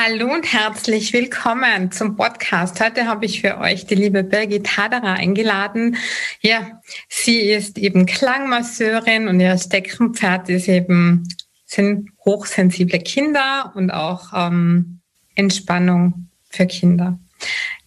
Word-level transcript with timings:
Hallo 0.00 0.32
und 0.32 0.52
herzlich 0.52 1.12
willkommen 1.12 1.90
zum 1.90 2.14
Podcast. 2.14 2.80
Heute 2.80 3.06
habe 3.06 3.26
ich 3.26 3.40
für 3.40 3.58
euch 3.58 3.84
die 3.84 3.96
liebe 3.96 4.22
Birgit 4.22 4.76
Haderer 4.76 5.14
eingeladen. 5.14 5.96
Ja, 6.40 6.80
sie 7.08 7.40
ist 7.40 7.78
eben 7.78 8.06
Klangmasseurin 8.06 9.26
und 9.26 9.40
ihr 9.40 9.58
Steckenpferd 9.58 10.50
ist 10.50 10.68
eben 10.68 11.26
sind 11.66 12.10
hochsensible 12.24 13.00
Kinder 13.00 13.72
und 13.74 13.90
auch 13.90 14.32
ähm, 14.32 15.00
Entspannung 15.34 16.28
für 16.48 16.66
Kinder. 16.66 17.18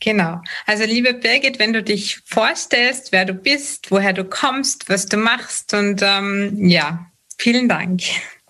Genau. 0.01 0.41
Also 0.65 0.83
liebe 0.83 1.13
Birgit, 1.13 1.59
wenn 1.59 1.71
du 1.71 1.81
dich 1.81 2.19
vorstellst, 2.25 3.13
wer 3.13 3.23
du 3.23 3.35
bist, 3.35 3.89
woher 3.89 4.11
du 4.11 4.25
kommst, 4.25 4.89
was 4.89 5.05
du 5.05 5.15
machst 5.15 5.73
und 5.73 6.01
ähm, 6.03 6.67
ja, 6.67 7.09
vielen 7.37 7.69
Dank. 7.69 8.01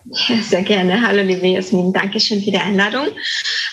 Sehr 0.42 0.62
gerne. 0.62 1.06
Hallo, 1.06 1.22
liebe 1.22 1.46
Jasmin. 1.46 1.92
Dankeschön 1.92 2.42
für 2.42 2.50
die 2.50 2.58
Einladung. 2.58 3.08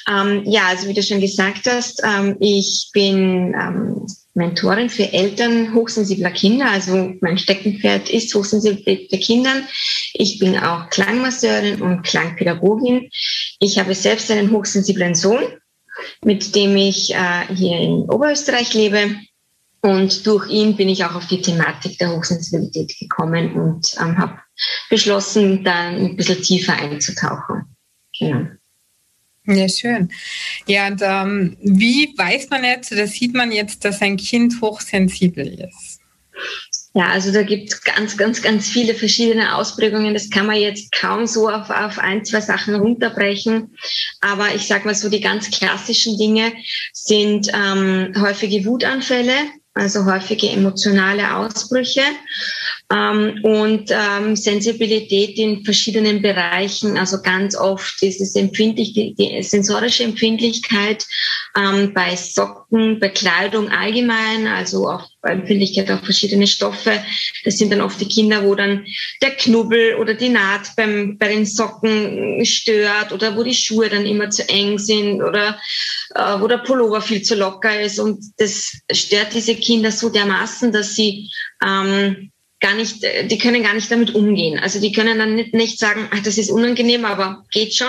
Ähm, 0.08 0.44
ja, 0.46 0.68
also 0.68 0.88
wie 0.88 0.94
du 0.94 1.02
schon 1.02 1.22
gesagt 1.22 1.68
hast, 1.68 2.02
ähm, 2.04 2.38
ich 2.40 2.90
bin 2.94 3.56
ähm, 3.60 4.06
Mentorin 4.36 4.90
für 4.90 5.12
Eltern 5.12 5.74
hochsensibler 5.74 6.32
Kinder. 6.32 6.70
Also 6.70 7.14
mein 7.22 7.38
Steckenpferd 7.38 8.10
ist 8.10 8.34
hochsensible 8.36 8.96
Kindern. 9.18 9.64
Ich 10.14 10.40
bin 10.40 10.58
auch 10.58 10.90
Klangmasseurin 10.90 11.82
und 11.82 12.04
Klangpädagogin. 12.04 13.10
Ich 13.60 13.80
habe 13.80 13.96
selbst 13.96 14.30
einen 14.30 14.52
hochsensiblen 14.52 15.16
Sohn, 15.16 15.44
mit 16.24 16.56
dem 16.56 16.78
ich 16.78 17.14
äh, 17.14 17.54
hier 17.54 17.80
in 17.80 17.92
Oberösterreich 18.10 18.74
lebe. 18.74 19.16
Und 19.82 20.28
durch 20.28 20.50
ihn 20.50 20.76
bin 20.76 20.90
ich 20.90 21.06
auch 21.06 21.16
auf 21.16 21.28
die 21.28 21.42
Thematik 21.42 21.98
der 22.00 22.14
Hochsensibilität 22.14 22.98
gekommen 23.00 23.54
und 23.54 23.96
ähm, 24.00 24.18
habe 24.18 24.40
beschlossen, 24.90 25.64
da 25.64 25.90
ein 25.90 26.16
bisschen 26.16 26.42
tiefer 26.42 26.74
einzutauchen. 26.74 27.76
Genau. 28.18 28.48
Ja, 29.46 29.68
schön. 29.68 30.10
Ja, 30.68 30.88
und 30.88 31.02
ähm, 31.04 31.58
wie 31.62 32.14
weiß 32.16 32.50
man 32.50 32.64
jetzt 32.64 32.92
oder 32.92 33.08
sieht 33.08 33.34
man 33.34 33.52
jetzt, 33.52 33.84
dass 33.84 34.02
ein 34.02 34.18
Kind 34.18 34.62
hochsensibel 34.62 35.48
ist? 35.48 36.00
Ja, 36.94 37.10
also 37.10 37.32
da 37.32 37.44
gibt 37.44 37.72
es 37.72 37.82
ganz, 37.84 38.18
ganz, 38.18 38.42
ganz 38.42 38.68
viele 38.68 38.94
verschiedene 38.96 39.56
Ausprägungen. 39.56 40.14
Das 40.14 40.30
kann 40.30 40.48
man 40.48 40.58
jetzt 40.58 40.92
kaum 40.92 41.28
so 41.28 41.48
auf, 41.50 41.70
auf 41.70 42.00
ein, 42.00 42.26
zwei 42.26 42.42
Sachen 42.42 42.76
runterbrechen. 42.76 43.76
Aber 44.22 44.54
ich 44.56 44.68
sage 44.68 44.86
mal 44.86 44.96
so, 44.96 45.10
die 45.10 45.22
ganz 45.22 45.52
klassischen 45.52 46.18
Dinge 46.18 46.52
sind 46.94 47.48
ähm, 47.54 48.14
häufige 48.20 48.66
Wutanfälle, 48.66 49.36
also 49.76 50.06
häufige 50.06 50.50
emotionale 50.50 51.36
Ausbrüche 51.36 52.02
ähm, 52.92 53.40
und 53.44 53.92
ähm, 53.92 54.36
Sensibilität 54.36 55.38
in 55.38 55.64
verschiedenen 55.64 56.22
Bereichen. 56.22 56.98
Also 56.98 57.22
ganz 57.22 57.56
oft 57.56 58.02
ist 58.02 58.20
es 58.20 58.36
empfindlich, 58.36 58.94
die, 58.94 59.14
die 59.14 59.44
sensorische 59.44 60.04
Empfindlichkeit 60.04 61.06
ähm, 61.56 61.94
bei 61.94 62.16
Socken, 62.16 63.00
bei 63.00 63.10
Kleidung 63.10 63.70
allgemein, 63.70 64.48
also 64.48 64.90
auch 64.90 65.08
bei 65.22 65.32
Empfindlichkeit 65.32 65.92
auf 65.92 66.02
verschiedene 66.02 66.48
Stoffe. 66.48 67.04
Das 67.44 67.58
sind 67.58 67.72
dann 67.72 67.82
oft 67.82 68.02
die 68.02 68.08
Kinder, 68.08 68.44
wo 68.44 68.56
dann 68.56 68.86
der 69.22 69.32
Knubbel 69.32 69.96
oder 69.96 70.16
die 70.16 70.30
Naht 70.30 70.76
beim, 70.76 71.18
bei 71.20 71.28
den 71.28 71.46
Socken 71.46 72.44
stört 72.44 73.12
oder 73.12 73.38
wo 73.38 73.44
die 73.44 73.54
Schuhe 73.54 73.90
dann 73.90 74.06
immer 74.08 74.32
zu 74.32 74.48
eng 74.50 74.80
sind 74.80 75.22
oder 75.22 75.60
äh, 76.16 76.40
wo 76.40 76.48
der 76.48 76.58
Pullover 76.58 77.02
viel 77.02 77.22
zu 77.22 77.36
locker 77.36 77.82
ist. 77.82 78.00
Und 78.00 78.24
das 78.38 78.72
stört 78.92 79.36
diese 79.36 79.56
Kinder 79.56 79.92
so 79.92 80.10
dermaßen, 80.10 80.72
dass 80.72 80.96
sie 80.96 81.30
ähm, 81.64 82.32
gar 82.60 82.76
nicht, 82.76 83.04
äh, 83.04 83.26
die 83.26 83.38
können 83.38 83.64
gar 83.64 83.74
nicht 83.74 83.92
damit 83.92 84.14
umgehen. 84.16 84.60
Also 84.60 84.80
die 84.80 84.92
können 84.92 85.18
dann 85.18 85.36
nicht, 85.36 85.54
nicht 85.54 85.80
sagen, 85.80 86.08
ach, 86.12 86.22
das 86.22 86.38
ist 86.38 86.52
unangenehm, 86.52 87.06
aber 87.06 87.46
geht 87.52 87.74
schon, 87.74 87.88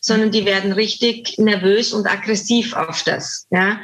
sondern 0.00 0.30
die 0.30 0.44
werden 0.44 0.72
richtig 0.72 1.38
nervös 1.38 1.92
und 1.92 2.06
aggressiv 2.06 2.74
auf 2.74 3.02
das. 3.04 3.46
Ja? 3.50 3.80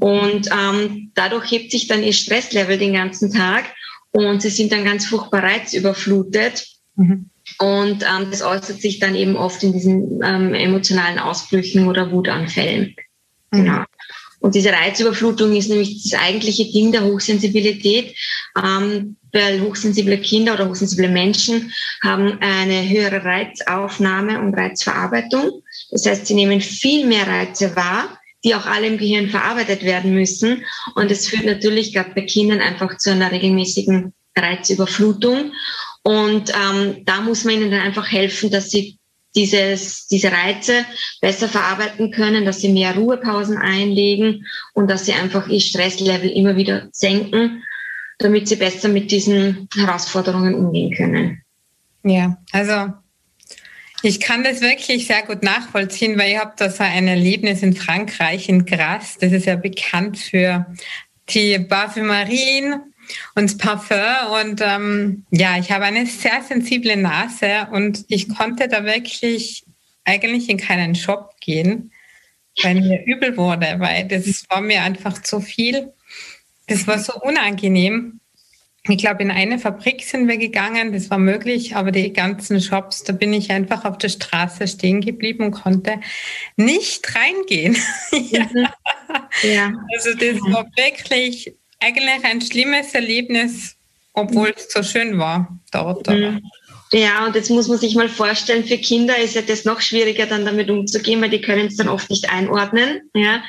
Und 0.00 0.48
ähm, 0.50 1.12
dadurch 1.14 1.50
hebt 1.50 1.70
sich 1.70 1.86
dann 1.86 2.02
ihr 2.02 2.12
Stresslevel 2.12 2.78
den 2.78 2.94
ganzen 2.94 3.32
Tag 3.32 3.64
und 4.12 4.42
sie 4.42 4.50
sind 4.50 4.72
dann 4.72 4.84
ganz 4.84 5.06
furchtbar 5.06 5.42
reizüberflutet. 5.42 6.66
Mhm. 6.96 7.30
Und 7.58 8.02
ähm, 8.02 8.30
das 8.30 8.42
äußert 8.42 8.80
sich 8.80 8.98
dann 8.98 9.14
eben 9.14 9.36
oft 9.36 9.62
in 9.62 9.72
diesen 9.72 10.20
ähm, 10.22 10.52
emotionalen 10.52 11.18
Ausbrüchen 11.18 11.86
oder 11.86 12.10
Wutanfällen. 12.10 12.96
Mhm. 13.52 13.64
Genau. 13.64 13.84
Und 14.40 14.54
diese 14.54 14.72
Reizüberflutung 14.72 15.54
ist 15.56 15.68
nämlich 15.68 16.02
das 16.02 16.20
eigentliche 16.20 16.70
Ding 16.70 16.92
der 16.92 17.04
Hochsensibilität. 17.04 18.16
Ähm, 18.62 19.16
weil 19.36 19.60
hochsensible 19.60 20.18
Kinder 20.18 20.54
oder 20.54 20.68
hochsensible 20.68 21.08
Menschen 21.08 21.72
haben 22.02 22.38
eine 22.40 22.88
höhere 22.88 23.22
Reizaufnahme 23.22 24.40
und 24.40 24.54
Reizverarbeitung. 24.54 25.62
Das 25.90 26.06
heißt, 26.06 26.26
sie 26.26 26.34
nehmen 26.34 26.60
viel 26.60 27.06
mehr 27.06 27.26
Reize 27.26 27.76
wahr, 27.76 28.18
die 28.44 28.54
auch 28.54 28.66
alle 28.66 28.86
im 28.86 28.98
Gehirn 28.98 29.28
verarbeitet 29.28 29.84
werden 29.84 30.14
müssen. 30.14 30.64
Und 30.94 31.10
es 31.10 31.28
führt 31.28 31.44
natürlich 31.44 31.92
gerade 31.92 32.12
bei 32.14 32.22
Kindern 32.22 32.60
einfach 32.60 32.96
zu 32.96 33.10
einer 33.10 33.30
regelmäßigen 33.30 34.14
Reizüberflutung. 34.36 35.52
Und 36.02 36.50
ähm, 36.50 37.02
da 37.04 37.20
muss 37.20 37.44
man 37.44 37.54
ihnen 37.54 37.70
dann 37.70 37.80
einfach 37.80 38.10
helfen, 38.10 38.50
dass 38.50 38.70
sie 38.70 38.98
dieses, 39.34 40.06
diese 40.06 40.32
Reize 40.32 40.86
besser 41.20 41.48
verarbeiten 41.48 42.10
können, 42.10 42.46
dass 42.46 42.62
sie 42.62 42.70
mehr 42.70 42.94
Ruhepausen 42.94 43.58
einlegen 43.58 44.46
und 44.72 44.88
dass 44.88 45.04
sie 45.04 45.12
einfach 45.12 45.46
ihr 45.48 45.60
Stresslevel 45.60 46.30
immer 46.30 46.56
wieder 46.56 46.88
senken 46.92 47.62
damit 48.18 48.48
sie 48.48 48.56
besser 48.56 48.88
mit 48.88 49.10
diesen 49.10 49.68
Herausforderungen 49.74 50.54
umgehen 50.54 50.94
können. 50.94 51.42
Ja, 52.02 52.38
also 52.52 52.92
ich 54.02 54.20
kann 54.20 54.44
das 54.44 54.60
wirklich 54.60 55.06
sehr 55.06 55.22
gut 55.22 55.42
nachvollziehen, 55.42 56.18
weil 56.18 56.32
ich 56.32 56.38
habe 56.38 56.52
da 56.56 56.70
so 56.70 56.84
ein 56.84 57.08
Erlebnis 57.08 57.62
in 57.62 57.74
Frankreich, 57.74 58.48
in 58.48 58.64
Grasse. 58.64 59.18
Das 59.20 59.32
ist 59.32 59.46
ja 59.46 59.56
bekannt 59.56 60.18
für 60.18 60.66
die 61.30 61.58
Parfümerien 61.58 62.82
und 63.34 63.58
Parfum. 63.58 63.96
Und 64.40 64.60
ähm, 64.62 65.24
ja, 65.30 65.58
ich 65.58 65.70
habe 65.70 65.84
eine 65.84 66.06
sehr 66.06 66.42
sensible 66.42 66.96
Nase 66.96 67.68
und 67.72 68.04
ich 68.08 68.28
konnte 68.28 68.68
da 68.68 68.84
wirklich 68.84 69.64
eigentlich 70.04 70.48
in 70.48 70.58
keinen 70.58 70.94
Shop 70.94 71.34
gehen, 71.40 71.90
weil 72.62 72.76
mir 72.76 73.04
übel 73.06 73.36
wurde, 73.36 73.76
weil 73.78 74.06
das 74.06 74.44
war 74.48 74.60
mir 74.60 74.82
einfach 74.82 75.20
zu 75.22 75.40
viel. 75.40 75.92
Das 76.66 76.86
war 76.86 76.98
so 76.98 77.14
unangenehm. 77.20 78.20
Ich 78.88 78.98
glaube, 78.98 79.22
in 79.22 79.30
eine 79.30 79.58
Fabrik 79.58 80.04
sind 80.04 80.28
wir 80.28 80.36
gegangen, 80.36 80.92
das 80.92 81.10
war 81.10 81.18
möglich, 81.18 81.74
aber 81.74 81.90
die 81.90 82.12
ganzen 82.12 82.60
Shops, 82.60 83.02
da 83.02 83.12
bin 83.12 83.32
ich 83.32 83.50
einfach 83.50 83.84
auf 83.84 83.98
der 83.98 84.08
Straße 84.08 84.68
stehen 84.68 85.00
geblieben 85.00 85.44
und 85.44 85.50
konnte 85.50 86.00
nicht 86.56 87.12
reingehen. 87.14 87.76
ja. 88.30 88.44
Mhm. 88.44 88.68
ja. 89.42 89.72
Also 89.94 90.14
das 90.14 90.40
war 90.52 90.66
wirklich 90.76 91.52
eigentlich 91.80 92.24
ein 92.24 92.40
schlimmes 92.40 92.94
Erlebnis, 92.94 93.76
obwohl 94.12 94.54
es 94.56 94.68
so 94.72 94.82
schön 94.82 95.18
war 95.18 95.58
dort. 95.72 96.08
Mhm. 96.08 96.42
Ja, 96.92 97.26
und 97.26 97.34
jetzt 97.34 97.50
muss 97.50 97.66
man 97.66 97.78
sich 97.78 97.96
mal 97.96 98.08
vorstellen, 98.08 98.64
für 98.64 98.78
Kinder 98.78 99.18
ist 99.18 99.34
ja 99.34 99.42
das 99.42 99.64
noch 99.64 99.80
schwieriger, 99.80 100.26
dann 100.26 100.44
damit 100.44 100.70
umzugehen, 100.70 101.20
weil 101.20 101.30
die 101.30 101.40
können 101.40 101.66
es 101.66 101.76
dann 101.76 101.88
oft 101.88 102.08
nicht 102.10 102.30
einordnen, 102.30 103.10
ja, 103.12 103.42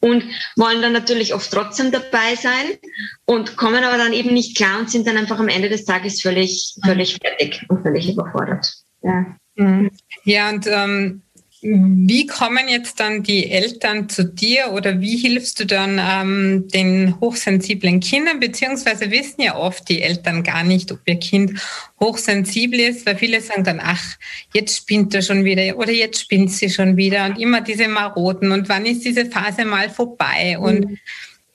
und 0.00 0.24
wollen 0.56 0.80
dann 0.80 0.92
natürlich 0.92 1.34
oft 1.34 1.50
trotzdem 1.50 1.90
dabei 1.90 2.36
sein 2.36 2.78
und 3.24 3.56
kommen 3.56 3.82
aber 3.82 3.98
dann 3.98 4.12
eben 4.12 4.32
nicht 4.32 4.56
klar 4.56 4.78
und 4.78 4.90
sind 4.90 5.08
dann 5.08 5.16
einfach 5.16 5.40
am 5.40 5.48
Ende 5.48 5.68
des 5.68 5.84
Tages 5.84 6.22
völlig, 6.22 6.76
völlig 6.84 7.18
fertig 7.20 7.64
und 7.68 7.82
völlig 7.82 8.08
überfordert. 8.08 8.72
Ja. 9.02 9.36
Mhm. 9.56 9.90
Ja, 10.24 10.50
und 10.50 10.66
ähm, 10.68 11.22
wie 11.66 12.26
kommen 12.26 12.68
jetzt 12.68 13.00
dann 13.00 13.22
die 13.22 13.50
Eltern 13.50 14.10
zu 14.10 14.24
dir 14.24 14.72
oder 14.72 15.00
wie 15.00 15.16
hilfst 15.16 15.58
du 15.58 15.64
dann 15.64 15.98
ähm, 15.98 16.68
den 16.68 17.18
hochsensiblen 17.20 18.00
Kindern? 18.00 18.38
Beziehungsweise 18.38 19.10
wissen 19.10 19.40
ja 19.40 19.56
oft 19.56 19.88
die 19.88 20.02
Eltern 20.02 20.42
gar 20.42 20.62
nicht, 20.62 20.92
ob 20.92 21.00
ihr 21.06 21.18
Kind 21.18 21.58
hochsensibel 21.98 22.80
ist, 22.80 23.06
weil 23.06 23.16
viele 23.16 23.40
sagen 23.40 23.64
dann, 23.64 23.80
ach, 23.82 24.04
jetzt 24.52 24.76
spinnt 24.76 25.14
er 25.14 25.22
schon 25.22 25.46
wieder 25.46 25.78
oder 25.78 25.92
jetzt 25.92 26.20
spinnt 26.20 26.52
sie 26.52 26.68
schon 26.68 26.98
wieder 26.98 27.24
und 27.24 27.38
immer 27.38 27.62
diese 27.62 27.88
Maroden 27.88 28.52
und 28.52 28.68
wann 28.68 28.84
ist 28.84 29.02
diese 29.06 29.24
Phase 29.24 29.64
mal 29.64 29.88
vorbei? 29.88 30.58
Und 30.58 30.90
mhm 30.90 30.98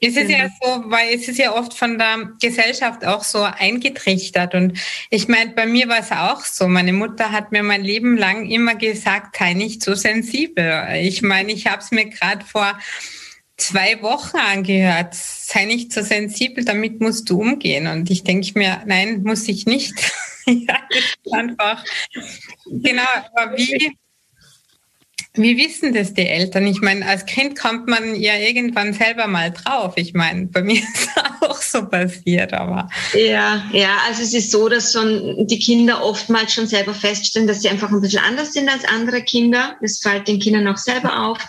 es 0.01 0.16
ist 0.16 0.30
ja 0.30 0.48
so, 0.62 0.84
weil 0.86 1.13
es 1.13 1.28
ist 1.28 1.38
ja 1.38 1.54
oft 1.54 1.74
von 1.74 1.98
der 1.98 2.31
Gesellschaft 2.42 3.06
auch 3.06 3.24
so 3.24 3.42
eingetrichtert. 3.42 4.56
Und 4.56 4.80
ich 5.10 5.28
meine, 5.28 5.51
bei 5.51 5.66
mir 5.66 5.90
war 5.90 6.00
es 6.00 6.12
auch 6.12 6.46
so. 6.46 6.68
Meine 6.68 6.94
Mutter 6.94 7.31
hat 7.31 7.51
mir 7.51 7.63
mein 7.63 7.84
Leben 7.84 8.18
lang 8.18 8.50
immer 8.50 8.75
gesagt, 8.75 9.36
sei 9.38 9.54
nicht 9.54 9.84
so 9.84 9.96
sensibel. 9.96 10.88
Ich 10.96 11.22
meine, 11.22 11.51
ich 11.51 11.68
habe 11.68 11.81
es 11.81 11.92
mir 11.92 12.06
gerade 12.06 12.46
vor 12.46 12.80
zwei 13.57 14.01
Wochen 14.01 14.38
angehört. 14.38 15.16
Sei 15.16 15.66
nicht 15.66 15.92
so 15.92 16.01
sensibel, 16.01 16.63
damit 16.63 17.01
musst 17.01 17.30
du 17.30 17.42
umgehen. 17.42 17.88
Und 17.88 18.10
ich 18.10 18.24
denke 18.24 18.57
mir, 18.57 18.81
nein, 18.86 19.24
muss 19.24 19.48
ich 19.50 19.66
nicht. 19.66 19.94
ja, 20.46 20.80
einfach. 21.31 21.84
Genau, 22.66 23.04
aber 23.36 23.57
wie 23.57 23.98
wie 25.33 25.57
wissen 25.57 25.93
das 25.93 26.13
die 26.13 26.27
Eltern? 26.27 26.65
Ich 26.65 26.81
meine, 26.81 27.05
als 27.05 27.25
Kind 27.25 27.57
kommt 27.57 27.87
man 27.87 28.15
ja 28.15 28.35
irgendwann 28.35 28.93
selber 28.93 29.27
mal 29.27 29.51
drauf. 29.51 29.93
Ich 29.95 30.13
meine, 30.13 30.47
bei 30.47 30.63
mir 30.63 30.81
ist 30.93 31.09
auch 31.41 31.61
so 31.61 31.85
passiert, 31.85 32.53
aber. 32.53 32.89
Ja, 33.13 33.63
ja, 33.71 33.97
also 34.07 34.23
es 34.23 34.33
ist 34.33 34.51
so, 34.51 34.67
dass 34.69 34.93
schon 34.93 35.47
die 35.47 35.59
Kinder 35.59 36.03
oftmals 36.03 36.53
schon 36.53 36.67
selber 36.67 36.93
feststellen, 36.93 37.47
dass 37.47 37.61
sie 37.61 37.69
einfach 37.69 37.91
ein 37.91 38.01
bisschen 38.01 38.23
anders 38.23 38.53
sind 38.53 38.69
als 38.69 38.85
andere 38.85 39.21
Kinder. 39.21 39.75
Das 39.81 39.99
fällt 39.99 40.27
den 40.27 40.39
Kindern 40.39 40.67
auch 40.67 40.77
selber 40.77 41.27
auf. 41.27 41.39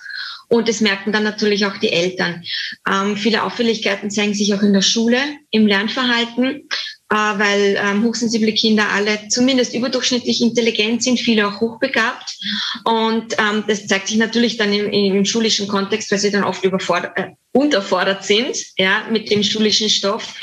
Und 0.49 0.69
das 0.69 0.81
merken 0.81 1.13
dann 1.13 1.23
natürlich 1.23 1.65
auch 1.65 1.79
die 1.79 1.93
Eltern. 1.93 2.43
Ähm, 2.91 3.17
viele 3.17 3.45
Auffälligkeiten 3.45 4.11
zeigen 4.11 4.35
sich 4.35 4.53
auch 4.53 4.63
in 4.63 4.73
der 4.73 4.83
Schule, 4.83 5.19
im 5.51 5.67
Lernverhalten 5.67 6.69
weil 7.11 7.77
ähm, 7.77 8.05
hochsensible 8.05 8.53
Kinder 8.53 8.89
alle 8.93 9.29
zumindest 9.29 9.75
überdurchschnittlich 9.75 10.41
intelligent 10.41 11.03
sind, 11.03 11.19
viele 11.19 11.49
auch 11.49 11.61
hochbegabt. 11.61 12.39
Und 12.85 13.35
ähm, 13.39 13.65
das 13.67 13.87
zeigt 13.87 14.09
sich 14.09 14.17
natürlich 14.17 14.57
dann 14.57 14.73
im, 14.73 14.91
im 14.91 15.25
schulischen 15.25 15.67
Kontext, 15.67 16.11
weil 16.13 16.21
sie 16.21 16.31
dann 16.31 16.45
oft 16.45 16.65
überfordert, 16.65 17.19
äh, 17.19 17.31
unterfordert 17.53 18.25
sind 18.25 18.57
ja, 18.79 19.03
mit 19.11 19.29
dem 19.31 19.43
schulischen 19.43 19.91
Stoff. 19.91 20.35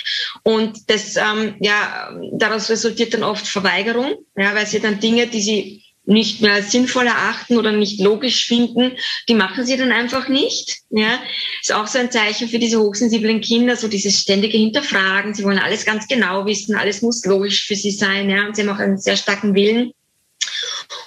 Und 0.43 0.89
das, 0.89 1.15
ähm, 1.15 1.55
ja, 1.61 2.11
daraus 2.33 2.69
resultiert 2.69 3.13
dann 3.13 3.23
oft 3.23 3.47
Verweigerung, 3.47 4.15
ja, 4.35 4.53
weil 4.53 4.67
sie 4.67 4.81
dann 4.81 4.99
Dinge, 4.99 5.27
die 5.27 5.41
sie 5.41 5.83
nicht 6.07 6.41
mehr 6.41 6.63
sinnvoll 6.63 7.05
erachten 7.05 7.57
oder 7.57 7.73
nicht 7.73 7.99
logisch 7.99 8.47
finden, 8.47 8.93
die 9.27 9.35
machen 9.35 9.65
sie 9.65 9.75
dann 9.75 9.91
einfach 9.91 10.29
nicht. 10.29 10.77
Ja, 10.89 11.19
ist 11.61 11.73
auch 11.73 11.85
so 11.85 11.99
ein 11.99 12.11
Zeichen 12.11 12.47
für 12.47 12.59
diese 12.59 12.79
hochsensiblen 12.79 13.41
Kinder, 13.41 13.75
so 13.75 13.87
dieses 13.87 14.19
ständige 14.19 14.57
Hinterfragen. 14.57 15.33
Sie 15.33 15.43
wollen 15.43 15.59
alles 15.59 15.85
ganz 15.85 16.07
genau 16.07 16.45
wissen, 16.45 16.75
alles 16.75 17.01
muss 17.01 17.25
logisch 17.25 17.67
für 17.67 17.75
sie 17.75 17.91
sein. 17.91 18.29
Ja, 18.29 18.47
und 18.47 18.55
sie 18.55 18.63
haben 18.63 18.75
auch 18.75 18.79
einen 18.79 18.97
sehr 18.97 19.17
starken 19.17 19.53
Willen. 19.53 19.91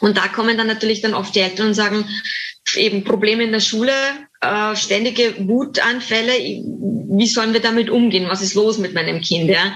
Und 0.00 0.18
da 0.18 0.28
kommen 0.28 0.58
dann 0.58 0.66
natürlich 0.66 1.00
dann 1.00 1.14
oft 1.14 1.34
die 1.34 1.40
Eltern 1.40 1.68
und 1.68 1.74
sagen, 1.74 2.04
eben 2.76 3.02
Probleme 3.02 3.44
in 3.44 3.52
der 3.52 3.60
Schule, 3.60 3.92
äh, 4.40 4.76
ständige 4.76 5.34
Wutanfälle. 5.48 6.32
Wie 7.12 7.26
sollen 7.26 7.52
wir 7.52 7.60
damit 7.60 7.90
umgehen? 7.90 8.28
Was 8.28 8.40
ist 8.40 8.54
los 8.54 8.78
mit 8.78 8.94
meinem 8.94 9.20
Kind? 9.20 9.50
Ja? 9.50 9.74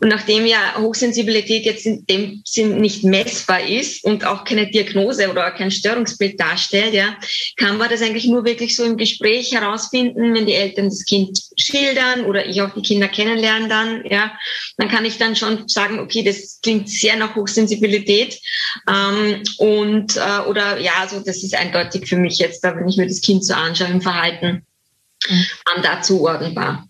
Und 0.00 0.08
nachdem 0.08 0.46
ja 0.46 0.58
Hochsensibilität 0.78 1.64
jetzt 1.64 1.86
in 1.86 2.06
dem 2.06 2.42
Sinn 2.44 2.80
nicht 2.80 3.04
messbar 3.04 3.66
ist 3.66 4.04
und 4.04 4.24
auch 4.24 4.44
keine 4.44 4.70
Diagnose 4.70 5.30
oder 5.30 5.50
kein 5.50 5.70
Störungsbild 5.70 6.40
darstellt, 6.40 6.94
ja, 6.94 7.16
kann 7.56 7.76
man 7.76 7.90
das 7.90 8.02
eigentlich 8.02 8.26
nur 8.26 8.44
wirklich 8.44 8.74
so 8.76 8.84
im 8.84 8.96
Gespräch 8.96 9.52
herausfinden, 9.52 10.34
wenn 10.34 10.46
die 10.46 10.54
Eltern 10.54 10.86
das 10.86 11.04
Kind 11.04 11.38
schildern 11.56 12.24
oder 12.24 12.46
ich 12.46 12.62
auch 12.62 12.74
die 12.74 12.82
Kinder 12.82 13.08
kennenlernen 13.08 13.68
dann, 13.68 14.04
ja, 14.08 14.32
dann 14.76 14.88
kann 14.88 15.04
ich 15.04 15.18
dann 15.18 15.36
schon 15.36 15.68
sagen, 15.68 15.98
okay, 15.98 16.22
das 16.22 16.60
klingt 16.62 16.88
sehr 16.88 17.16
nach 17.16 17.36
Hochsensibilität 17.36 18.40
ähm, 18.88 19.42
und 19.58 20.16
äh, 20.16 20.48
oder 20.48 20.78
ja, 20.78 20.92
also 21.00 21.20
das 21.20 21.42
ist 21.42 21.54
eindeutig 21.54 22.08
für 22.08 22.16
mich 22.16 22.38
jetzt, 22.38 22.64
da 22.64 22.74
wenn 22.74 22.88
ich 22.88 22.96
mir 22.96 23.06
das 23.06 23.20
Kind 23.20 23.44
so 23.44 23.54
anschaue 23.54 23.99
Verhalten 24.02 24.66
ähm, 25.28 25.82
da 25.82 26.02
zuordnenbar. 26.02 26.88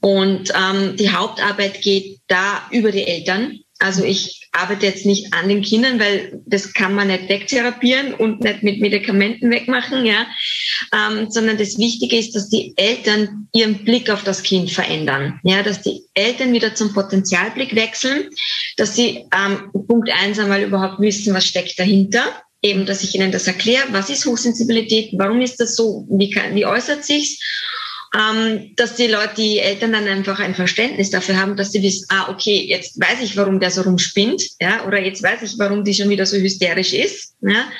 Und 0.00 0.52
ähm, 0.54 0.96
die 0.96 1.10
Hauptarbeit 1.10 1.80
geht 1.82 2.18
da 2.26 2.62
über 2.70 2.92
die 2.92 3.06
Eltern. 3.06 3.60
Also 3.80 4.02
ich 4.02 4.48
arbeite 4.50 4.86
jetzt 4.86 5.06
nicht 5.06 5.32
an 5.34 5.48
den 5.48 5.62
Kindern, 5.62 6.00
weil 6.00 6.40
das 6.46 6.72
kann 6.72 6.94
man 6.94 7.08
nicht 7.08 7.28
wegtherapieren 7.28 8.12
und 8.12 8.40
nicht 8.40 8.64
mit 8.64 8.80
Medikamenten 8.80 9.50
wegmachen, 9.52 10.04
ja, 10.04 10.26
ähm, 10.92 11.30
sondern 11.30 11.58
das 11.58 11.78
Wichtige 11.78 12.18
ist, 12.18 12.34
dass 12.34 12.48
die 12.48 12.72
Eltern 12.76 13.48
ihren 13.54 13.84
Blick 13.84 14.10
auf 14.10 14.24
das 14.24 14.42
Kind 14.42 14.72
verändern, 14.72 15.38
ja, 15.44 15.62
dass 15.62 15.82
die 15.82 16.02
Eltern 16.14 16.52
wieder 16.52 16.74
zum 16.74 16.92
Potenzialblick 16.92 17.76
wechseln, 17.76 18.30
dass 18.76 18.96
sie 18.96 19.24
ähm, 19.32 19.70
Punkt 19.86 20.10
eins 20.10 20.40
einmal 20.40 20.62
überhaupt 20.62 21.00
wissen, 21.00 21.32
was 21.32 21.46
steckt 21.46 21.78
dahinter, 21.78 22.24
eben, 22.62 22.86
dass 22.86 23.02
ich 23.02 23.14
Ihnen 23.14 23.32
das 23.32 23.46
erkläre, 23.46 23.84
was 23.90 24.10
ist 24.10 24.26
Hochsensibilität, 24.26 25.12
warum 25.16 25.40
ist 25.40 25.60
das 25.60 25.76
so, 25.76 26.06
wie, 26.10 26.30
kann, 26.30 26.54
wie 26.54 26.66
äußert 26.66 27.04
sich's, 27.04 27.38
ähm, 28.16 28.72
dass 28.76 28.94
die 28.94 29.06
Leute, 29.06 29.34
die 29.36 29.58
Eltern 29.58 29.92
dann 29.92 30.08
einfach 30.08 30.40
ein 30.40 30.54
Verständnis 30.54 31.10
dafür 31.10 31.36
haben, 31.36 31.56
dass 31.56 31.72
sie 31.72 31.82
wissen, 31.82 32.06
ah, 32.08 32.30
okay, 32.30 32.64
jetzt 32.66 32.98
weiß 32.98 33.20
ich, 33.22 33.36
warum 33.36 33.60
der 33.60 33.70
so 33.70 33.82
rumspinnt, 33.82 34.42
ja, 34.60 34.86
oder 34.86 35.00
jetzt 35.00 35.22
weiß 35.22 35.42
ich, 35.42 35.58
warum 35.58 35.84
die 35.84 35.94
schon 35.94 36.08
wieder 36.08 36.24
so 36.24 36.36
hysterisch 36.36 36.94
ist, 36.94 37.34
ja, 37.42 37.70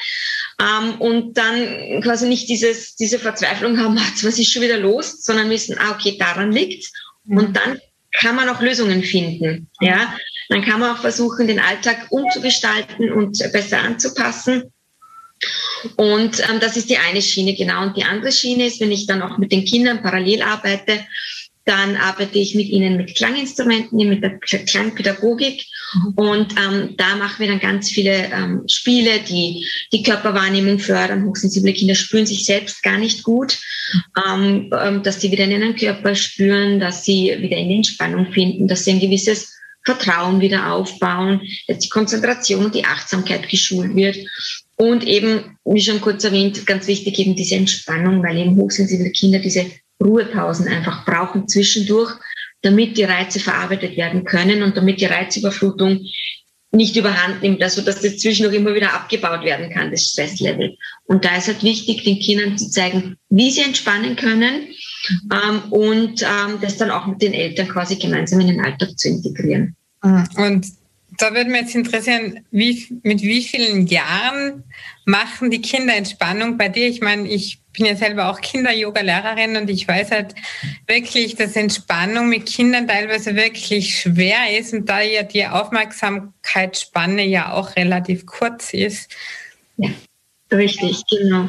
ähm, 0.61 1.01
und 1.01 1.39
dann 1.39 2.03
quasi 2.03 2.29
nicht 2.29 2.49
dieses, 2.49 2.95
diese 2.97 3.19
Verzweiflung 3.19 3.79
haben, 3.79 3.97
was 3.97 4.39
ist 4.39 4.53
schon 4.53 4.63
wieder 4.63 4.79
los, 4.79 5.23
sondern 5.23 5.51
wissen, 5.51 5.77
ah, 5.79 5.93
okay, 5.93 6.17
daran 6.19 6.53
liegt, 6.53 6.91
mhm. 7.25 7.39
und 7.39 7.57
dann 7.57 7.81
kann 8.21 8.37
man 8.37 8.49
auch 8.49 8.61
Lösungen 8.61 9.03
finden, 9.03 9.71
ja, 9.81 10.15
dann 10.49 10.63
kann 10.63 10.81
man 10.81 10.97
auch 10.97 11.01
versuchen, 11.01 11.47
den 11.47 11.61
Alltag 11.61 12.07
umzugestalten 12.11 13.13
und 13.13 13.39
besser 13.53 13.81
anzupassen. 13.81 14.73
Und 15.97 16.41
ähm, 16.49 16.59
das 16.61 16.77
ist 16.77 16.91
die 16.91 16.97
eine 16.97 17.23
Schiene, 17.23 17.55
genau. 17.55 17.83
Und 17.83 17.97
die 17.97 18.05
andere 18.05 18.33
Schiene 18.33 18.67
ist, 18.67 18.81
wenn 18.81 18.91
ich 18.91 19.07
dann 19.07 19.23
auch 19.23 19.39
mit 19.39 19.53
den 19.53 19.65
Kindern 19.65 20.03
parallel 20.03 20.43
arbeite, 20.43 21.05
dann 21.65 21.97
arbeite 21.97 22.39
ich 22.39 22.55
mit 22.55 22.69
ihnen 22.69 22.97
mit 22.97 23.15
Klanginstrumenten, 23.15 24.09
mit 24.09 24.23
der 24.23 24.39
Klangpädagogik. 24.39 25.67
Und 26.17 26.55
ähm, 26.59 26.95
da 26.97 27.15
machen 27.17 27.41
wir 27.41 27.49
dann 27.49 27.61
ganz 27.61 27.91
viele 27.91 28.31
ähm, 28.33 28.63
Spiele, 28.67 29.21
die 29.29 29.67
die 29.93 30.03
Körperwahrnehmung 30.03 30.79
fördern. 30.79 31.27
Hochsensible 31.27 31.75
Kinder 31.75 31.95
spüren 31.95 32.25
sich 32.25 32.47
selbst 32.47 32.83
gar 32.83 32.97
nicht 32.97 33.23
gut, 33.23 33.59
ähm, 34.27 34.73
ähm, 34.81 35.03
dass 35.03 35.21
sie 35.21 35.31
wieder 35.31 35.45
in 35.45 35.51
ihren 35.51 35.77
Körper 35.77 36.15
spüren, 36.15 36.81
dass 36.81 37.05
sie 37.05 37.37
wieder 37.39 37.59
in 37.59 37.71
Entspannung 37.71 38.33
finden, 38.33 38.67
dass 38.67 38.85
sie 38.85 38.93
ein 38.93 39.01
gewisses 39.01 39.58
Vertrauen 39.89 40.43
wieder 40.43 40.71
aufbauen, 40.73 41.41
dass 41.67 41.79
die 41.79 41.89
Konzentration 41.89 42.67
und 42.67 42.75
die 42.75 42.85
Achtsamkeit 42.85 43.49
geschult 43.49 43.97
wird. 43.97 44.19
Und 44.77 45.05
eben, 45.05 45.57
wie 45.65 45.81
schon 45.81 46.03
kurz 46.03 46.25
erwähnt, 46.25 46.67
ganz 46.67 46.87
wichtig 46.87 47.19
eben 47.19 47.35
diese 47.35 47.55
Entspannung, 47.55 48.23
weil 48.23 48.37
eben 48.37 48.57
hochsensible 48.57 49.11
Kinder 49.11 49.39
diese 49.39 49.65
Ruhepausen 50.03 50.69
einfach 50.69 51.07
brauchen 51.07 51.49
zwischendurch, 51.49 52.13
damit 52.61 52.99
die 52.99 53.05
Reize 53.05 53.41
verarbeitet 53.41 53.97
werden 53.97 54.25
können 54.25 54.63
und 54.63 54.77
damit 54.77 55.01
die 55.01 55.07
Reizüberflutung 55.07 56.05
nicht 56.71 56.97
überhand 56.97 57.43
nimmt, 57.43 57.63
also 57.63 57.81
dass 57.81 58.03
das 58.03 58.19
zwischendurch 58.19 58.55
immer 58.55 58.75
wieder 58.75 58.93
abgebaut 58.93 59.43
werden 59.43 59.71
kann, 59.71 59.91
das 59.91 60.11
Stresslevel. 60.11 60.77
Und 61.05 61.25
da 61.25 61.37
ist 61.37 61.49
halt 61.49 61.63
wichtig, 61.63 62.05
den 62.05 62.19
Kindern 62.19 62.59
zu 62.59 62.71
zeigen, 62.71 63.17
wie 63.31 63.51
sie 63.51 63.63
entspannen 63.63 64.17
können 64.17 64.69
ähm, 65.33 65.73
und 65.73 66.23
ähm, 66.23 66.59
das 66.61 66.77
dann 66.77 66.91
auch 66.91 67.07
mit 67.07 67.23
den 67.23 67.33
Eltern 67.33 67.69
quasi 67.69 67.97
gemeinsam 67.97 68.41
in 68.41 68.49
den 68.49 68.61
Alltag 68.61 68.99
zu 68.99 69.09
integrieren. 69.09 69.77
Mhm. 70.03 70.27
Und 70.37 70.67
da 71.19 71.35
würde 71.35 71.51
mich 71.51 71.63
jetzt 71.63 71.75
interessieren, 71.75 72.45
wie, 72.51 73.01
mit 73.03 73.23
wie 73.23 73.43
vielen 73.43 73.87
Jahren 73.87 74.65
machen 75.05 75.51
die 75.51 75.61
Kinder 75.61 75.97
Entspannung 75.97 76.57
bei 76.57 76.69
dir? 76.69 76.87
Ich 76.87 77.01
meine, 77.01 77.29
ich 77.29 77.59
bin 77.73 77.87
ja 77.87 77.97
selber 77.97 78.29
auch 78.29 78.41
Kinder-Yoga-Lehrerin 78.41 79.57
und 79.57 79.71
ich 79.71 79.87
weiß 79.87 80.11
halt 80.11 80.35
wirklich, 80.87 81.35
dass 81.35 81.57
Entspannung 81.57 82.29
mit 82.29 82.47
Kindern 82.47 82.87
teilweise 82.87 83.35
wirklich 83.35 84.01
schwer 84.01 84.59
ist 84.59 84.73
und 84.73 84.89
da 84.89 85.01
ja 85.01 85.23
die 85.23 85.47
Aufmerksamkeitsspanne 85.47 87.25
ja 87.25 87.53
auch 87.53 87.75
relativ 87.77 88.27
kurz 88.27 88.73
ist. 88.73 89.11
Ja. 89.77 89.91
Richtig, 90.51 91.03
genau. 91.11 91.49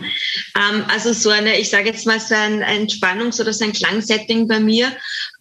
Ähm, 0.56 0.84
also 0.90 1.14
so 1.14 1.30
eine, 1.30 1.58
ich 1.58 1.70
sage 1.70 1.88
jetzt 1.88 2.06
mal 2.06 2.20
so 2.20 2.36
ein, 2.36 2.62
Entspannungs- 2.62 3.40
oder 3.40 3.54
so 3.54 3.64
ein 3.64 3.72
Klangsetting 3.72 4.48
bei 4.48 4.60
mir 4.60 4.92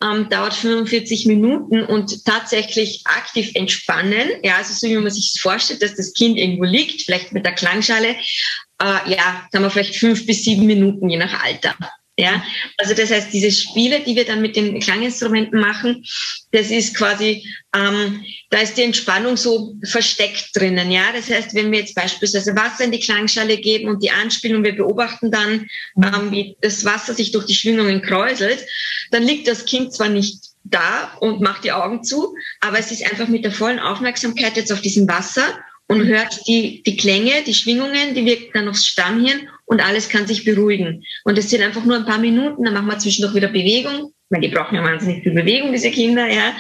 ähm, 0.01 0.29
dauert 0.29 0.55
45 0.55 1.27
Minuten 1.27 1.83
und 1.83 2.25
tatsächlich 2.25 3.03
aktiv 3.05 3.51
entspannen, 3.55 4.29
ja, 4.45 4.57
also 4.59 4.75
so 4.75 4.87
wie 4.87 4.97
man 4.97 5.11
sich 5.11 5.41
vorstellt, 5.41 5.83
dass 5.83 5.97
das 5.97 6.13
Kind 6.13 6.39
irgendwo 6.39 6.65
liegt, 6.65 7.03
vielleicht 7.03 7.33
mit 7.33 7.45
der 7.45 7.55
Klangschale, 7.55 8.11
äh, 8.11 9.11
ja, 9.11 9.49
haben 9.53 9.63
wir 9.63 9.71
vielleicht 9.71 9.97
fünf 9.97 10.25
bis 10.25 10.45
sieben 10.45 10.67
Minuten, 10.67 11.09
je 11.09 11.17
nach 11.17 11.43
Alter. 11.43 11.75
Ja, 12.21 12.43
also 12.79 12.95
das 12.95 13.13
heißt, 13.13 13.33
diese 13.33 13.53
Spiele, 13.53 14.01
die 14.01 14.17
wir 14.17 14.25
dann 14.25 14.43
mit 14.43 14.57
den 14.57 14.81
Klanginstrumenten 14.81 15.61
machen, 15.61 16.05
das 16.51 16.69
ist 16.73 16.97
quasi, 16.97 17.47
ähm, 17.73 18.25
da 18.51 18.59
ist 18.59 18.77
die 18.77 18.83
Entspannung 18.83 19.37
so 19.37 19.77
versteckt 19.85 20.51
drinnen. 20.53 20.91
Ja, 20.91 21.13
das 21.15 21.31
heißt, 21.31 21.55
wenn 21.55 21.71
wir 21.71 21.79
jetzt 21.79 21.95
beispielsweise 21.95 22.57
Wasser 22.57 22.83
in 22.83 22.91
die 22.91 22.99
Klangschale 22.99 23.57
geben 23.59 23.89
und 23.89 24.03
die 24.03 24.11
anspielen 24.11 24.57
und 24.57 24.65
wir 24.65 24.75
beobachten 24.75 25.31
dann, 25.31 25.69
ähm, 26.03 26.33
wie 26.33 26.57
das 26.61 26.85
Wasser 26.85 27.15
sich 27.15 27.31
durch 27.31 27.47
die 27.47 27.55
Schwingungen 27.55 28.03
kräuselt, 28.03 28.67
dann 29.13 29.23
liegt 29.23 29.47
das 29.47 29.65
Kind 29.65 29.95
zwar 29.95 30.09
nicht 30.09 30.41
da 30.65 31.13
und 31.21 31.41
macht 31.41 31.63
die 31.63 31.73
Augen 31.73 32.03
zu, 32.03 32.35
aber 32.61 32.81
es 32.81 32.91
ist 32.91 33.09
einfach 33.09 33.29
mit 33.29 33.45
der 33.45 33.53
vollen 33.53 33.79
Aufmerksamkeit 33.79 34.57
jetzt 34.57 34.73
auf 34.73 34.81
diesem 34.81 35.09
Wasser 35.09 35.57
und 35.87 36.05
hört 36.05 36.49
die, 36.49 36.83
die 36.83 36.97
Klänge, 36.97 37.45
die 37.47 37.55
Schwingungen, 37.55 38.15
die 38.15 38.25
wirken 38.25 38.51
dann 38.55 38.69
aufs 38.69 38.87
Stammhirn 38.87 39.49
und 39.69 39.81
alles 39.85 40.09
kann 40.09 40.27
sich 40.27 40.45
beruhigen. 40.45 41.05
Und 41.25 41.39
es 41.39 41.51
sind 41.51 41.63
einfach 41.63 41.85
nur 41.85 41.97
ein 41.97 42.07
paar 42.07 42.19
Minuten, 42.19 42.65
dann 42.65 42.75
machen 42.75 42.87
wir 42.87 42.99
zwischendurch 42.99 43.35
wieder 43.35 43.49
Bewegung, 43.49 44.13
weil 44.31 44.41
die 44.41 44.49
brauchen 44.49 44.75
ja 44.75 44.83
wahnsinnig 44.83 45.23
viel 45.23 45.33
Bewegung, 45.33 45.73
diese 45.73 45.91
Kinder, 45.91 46.27
ja. 46.27 46.55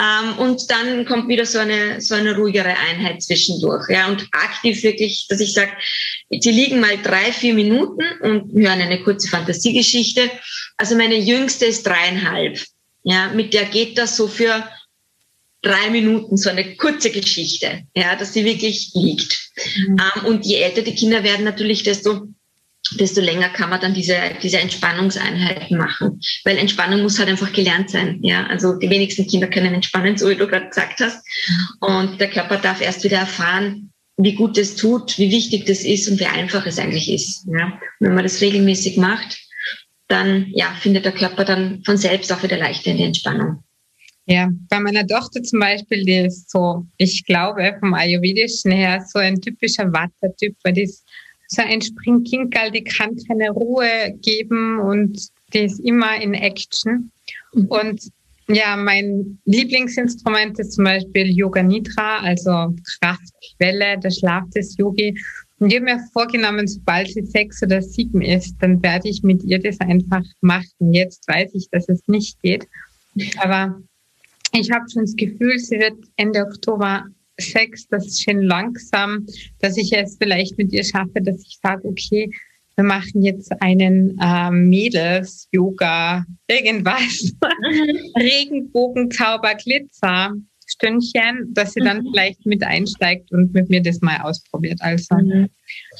Ähm, 0.00 0.38
und 0.38 0.70
dann 0.70 1.04
kommt 1.04 1.28
wieder 1.28 1.44
so 1.44 1.58
eine, 1.58 2.00
so 2.00 2.14
eine 2.14 2.36
ruhigere 2.36 2.74
Einheit 2.90 3.22
zwischendurch, 3.22 3.88
ja. 3.90 4.08
Und 4.08 4.26
aktiv 4.32 4.82
wirklich, 4.82 5.26
dass 5.28 5.40
ich 5.40 5.52
sage, 5.52 5.72
sie 6.30 6.50
liegen 6.50 6.80
mal 6.80 6.96
drei, 7.02 7.32
vier 7.32 7.54
Minuten 7.54 8.04
und 8.22 8.52
hören 8.52 8.80
eine 8.80 9.02
kurze 9.02 9.28
Fantasiegeschichte. 9.28 10.30
Also 10.78 10.96
meine 10.96 11.16
jüngste 11.16 11.66
ist 11.66 11.86
dreieinhalb, 11.86 12.62
ja. 13.04 13.28
Mit 13.34 13.52
der 13.52 13.66
geht 13.66 13.98
das 13.98 14.16
so 14.16 14.26
für 14.26 14.64
drei 15.60 15.90
Minuten 15.90 16.36
so 16.36 16.48
eine 16.48 16.76
kurze 16.76 17.10
Geschichte, 17.10 17.82
ja, 17.94 18.16
dass 18.16 18.32
sie 18.32 18.44
wirklich 18.44 18.92
liegt. 18.94 19.50
Mhm. 19.56 19.96
Ähm, 19.98 20.26
und 20.26 20.46
je 20.46 20.56
älter 20.56 20.82
die 20.82 20.94
Kinder 20.94 21.24
werden, 21.24 21.44
natürlich, 21.44 21.82
desto 21.82 22.28
desto 22.98 23.20
länger 23.20 23.48
kann 23.50 23.70
man 23.70 23.80
dann 23.80 23.94
diese, 23.94 24.16
diese 24.42 24.58
Entspannungseinheiten 24.58 25.76
machen. 25.76 26.20
Weil 26.44 26.58
Entspannung 26.58 27.02
muss 27.02 27.18
halt 27.18 27.28
einfach 27.28 27.52
gelernt 27.52 27.90
sein. 27.90 28.18
Ja, 28.22 28.46
also 28.46 28.78
die 28.78 28.90
wenigsten 28.90 29.26
Kinder 29.26 29.48
können 29.48 29.74
entspannen, 29.74 30.16
so 30.16 30.28
wie 30.28 30.36
du 30.36 30.46
gerade 30.46 30.68
gesagt 30.68 31.00
hast. 31.00 31.24
Und 31.80 32.20
der 32.20 32.30
Körper 32.30 32.56
darf 32.56 32.80
erst 32.80 33.04
wieder 33.04 33.18
erfahren, 33.18 33.92
wie 34.16 34.34
gut 34.34 34.58
es 34.58 34.76
tut, 34.76 35.18
wie 35.18 35.30
wichtig 35.30 35.66
das 35.66 35.80
ist 35.80 36.08
und 36.08 36.18
wie 36.18 36.26
einfach 36.26 36.66
es 36.66 36.78
eigentlich 36.78 37.10
ist. 37.10 37.46
Ja. 37.46 37.66
Und 38.00 38.06
wenn 38.08 38.14
man 38.14 38.24
das 38.24 38.40
regelmäßig 38.40 38.96
macht, 38.96 39.38
dann 40.08 40.46
ja, 40.54 40.74
findet 40.80 41.04
der 41.04 41.12
Körper 41.12 41.44
dann 41.44 41.82
von 41.84 41.96
selbst 41.96 42.32
auch 42.32 42.42
wieder 42.42 42.56
leichter 42.56 42.90
in 42.90 42.96
die 42.96 43.04
Entspannung. 43.04 43.62
Ja, 44.30 44.50
bei 44.68 44.78
meiner 44.78 45.06
Tochter 45.06 45.42
zum 45.42 45.60
Beispiel, 45.60 46.04
die 46.04 46.26
ist 46.26 46.50
so, 46.50 46.86
ich 46.98 47.24
glaube, 47.24 47.74
vom 47.80 47.94
Ayurvedischen 47.94 48.70
her 48.70 49.02
so 49.10 49.18
ein 49.18 49.40
typischer 49.40 49.90
Watter-Typ, 49.90 50.54
weil 50.64 50.74
die 50.74 50.82
ist 50.82 51.07
so 51.48 51.62
ein 51.62 51.80
Springkinkerl, 51.80 52.70
die 52.70 52.84
kann 52.84 53.16
keine 53.26 53.50
Ruhe 53.50 54.14
geben 54.22 54.80
und 54.80 55.28
die 55.52 55.60
ist 55.60 55.80
immer 55.80 56.20
in 56.20 56.34
Action. 56.34 57.10
Mhm. 57.54 57.66
Und 57.66 58.08
ja, 58.48 58.76
mein 58.76 59.38
Lieblingsinstrument 59.44 60.58
ist 60.58 60.72
zum 60.72 60.84
Beispiel 60.84 61.26
Yoga 61.26 61.62
Nidra, 61.62 62.20
also 62.20 62.74
Kraftquelle, 63.00 63.98
der 63.98 64.10
Schlaf 64.10 64.48
des 64.54 64.76
Yogi. 64.78 65.18
Und 65.58 65.70
ich 65.70 65.76
habe 65.76 65.86
mir 65.86 66.00
vorgenommen, 66.12 66.66
sobald 66.66 67.08
sie 67.08 67.24
sechs 67.24 67.62
oder 67.62 67.82
sieben 67.82 68.22
ist, 68.22 68.56
dann 68.60 68.82
werde 68.82 69.08
ich 69.08 69.22
mit 69.22 69.42
ihr 69.42 69.58
das 69.58 69.80
einfach 69.80 70.22
machen. 70.40 70.92
Jetzt 70.92 71.26
weiß 71.28 71.50
ich, 71.54 71.68
dass 71.70 71.88
es 71.88 72.00
nicht 72.06 72.40
geht. 72.42 72.66
Aber 73.38 73.78
ich 74.52 74.70
habe 74.70 74.84
schon 74.90 75.02
das 75.02 75.16
Gefühl, 75.16 75.58
sie 75.58 75.78
wird 75.78 75.96
Ende 76.16 76.40
Oktober 76.40 77.04
sechs, 77.38 77.86
das 77.88 78.06
ist 78.06 78.22
schon 78.22 78.42
langsam, 78.42 79.26
dass 79.60 79.76
ich 79.76 79.92
es 79.92 80.16
vielleicht 80.20 80.58
mit 80.58 80.72
ihr 80.72 80.84
schaffe, 80.84 81.20
dass 81.22 81.42
ich 81.42 81.58
sage, 81.62 81.86
okay, 81.86 82.30
wir 82.76 82.84
machen 82.84 83.22
jetzt 83.22 83.50
einen 83.60 84.16
äh, 84.20 84.50
Mädels-Yoga, 84.50 86.24
irgendwas, 86.46 87.32
mhm. 87.42 88.12
Regenbogen, 88.20 89.10
Zauber, 89.10 89.54
Glitzer. 89.54 90.34
Stündchen, 90.70 91.54
dass 91.54 91.72
sie 91.72 91.80
dann 91.80 92.02
mhm. 92.02 92.10
vielleicht 92.10 92.44
mit 92.44 92.62
einsteigt 92.62 93.32
und 93.32 93.54
mit 93.54 93.70
mir 93.70 93.82
das 93.82 94.02
mal 94.02 94.20
ausprobiert. 94.20 94.78
Also 94.82 95.16
mhm. 95.16 95.48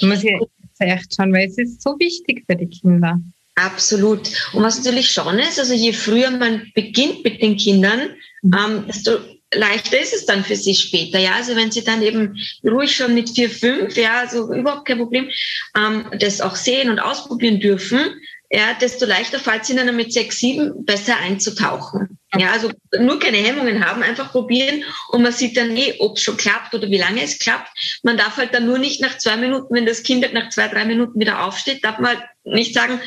muss 0.02 0.22
ich 0.22 0.36
echt 0.78 1.14
schauen, 1.14 1.32
weil 1.32 1.48
es 1.48 1.56
ist 1.58 1.82
so 1.82 1.98
wichtig 1.98 2.44
für 2.46 2.54
die 2.54 2.68
Kinder. 2.68 3.18
Absolut. 3.54 4.30
Und 4.52 4.62
was 4.62 4.76
natürlich 4.76 5.10
schon 5.10 5.38
ist, 5.38 5.58
also 5.58 5.74
je 5.74 5.92
früher 5.92 6.30
man 6.30 6.70
beginnt 6.74 7.24
mit 7.24 7.42
den 7.42 7.56
Kindern, 7.56 8.10
mhm. 8.42 8.52
ähm, 8.54 8.84
desto 8.86 9.18
leichter 9.54 10.00
ist 10.00 10.14
es 10.14 10.26
dann 10.26 10.44
für 10.44 10.56
sie 10.56 10.74
später. 10.74 11.18
Ja, 11.18 11.34
also 11.34 11.56
wenn 11.56 11.70
sie 11.70 11.84
dann 11.84 12.02
eben 12.02 12.36
ruhig 12.64 12.94
schon 12.94 13.14
mit 13.14 13.30
vier, 13.30 13.50
fünf, 13.50 13.96
ja, 13.96 14.20
also 14.20 14.52
überhaupt 14.52 14.86
kein 14.86 14.98
Problem, 14.98 15.30
ähm, 15.76 16.06
das 16.18 16.40
auch 16.40 16.56
sehen 16.56 16.90
und 16.90 16.98
ausprobieren 16.98 17.60
dürfen, 17.60 18.20
ja, 18.50 18.74
desto 18.74 19.04
leichter 19.04 19.38
fällt 19.38 19.62
es 19.62 19.70
ihnen 19.70 19.94
mit 19.94 20.12
sechs, 20.12 20.38
sieben 20.38 20.84
besser 20.84 21.16
einzutauchen. 21.18 22.18
Ja, 22.36 22.52
also 22.52 22.70
nur 22.98 23.18
keine 23.18 23.38
Hemmungen 23.38 23.84
haben, 23.84 24.02
einfach 24.02 24.32
probieren 24.32 24.84
und 25.08 25.22
man 25.22 25.32
sieht 25.32 25.56
dann 25.56 25.74
eh, 25.74 25.94
ob 25.98 26.16
es 26.16 26.22
schon 26.22 26.36
klappt 26.36 26.74
oder 26.74 26.90
wie 26.90 26.98
lange 26.98 27.22
es 27.22 27.38
klappt. 27.38 27.70
Man 28.02 28.18
darf 28.18 28.36
halt 28.36 28.52
dann 28.52 28.66
nur 28.66 28.78
nicht 28.78 29.00
nach 29.00 29.16
zwei 29.16 29.36
Minuten, 29.36 29.74
wenn 29.74 29.86
das 29.86 30.02
Kind 30.02 30.24
halt 30.24 30.34
nach 30.34 30.50
zwei, 30.50 30.68
drei 30.68 30.84
Minuten 30.84 31.18
wieder 31.18 31.44
aufsteht, 31.44 31.84
darf 31.84 31.98
man 31.98 32.16
halt 32.16 32.28
nicht 32.44 32.74
sagen, 32.74 33.00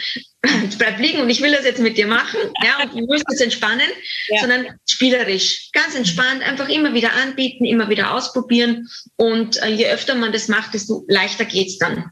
bleib 0.78 1.00
liegen 1.00 1.22
und 1.22 1.30
ich 1.30 1.42
will 1.42 1.52
das 1.52 1.66
jetzt 1.66 1.80
mit 1.80 1.98
dir 1.98 2.08
machen, 2.08 2.40
ja, 2.64 2.84
und 2.84 2.94
du 2.94 3.06
musst 3.06 3.26
es 3.32 3.42
entspannen, 3.42 3.88
ja. 4.30 4.42
sondern 4.42 4.68
spielerisch, 4.90 5.70
ganz 5.72 5.94
entspannt, 5.96 6.42
einfach 6.42 6.70
immer 6.70 6.94
wieder 6.96 7.14
anbieten, 7.14 7.66
immer 7.66 7.90
wieder 7.90 8.14
ausprobieren 8.14 8.90
und 9.18 9.62
äh, 9.62 9.70
je 9.70 9.88
öfter 9.88 10.16
man 10.16 10.32
das 10.32 10.48
macht, 10.48 10.74
desto 10.74 11.06
leichter 11.08 11.46
geht's 11.46 11.78
dann. 11.78 12.10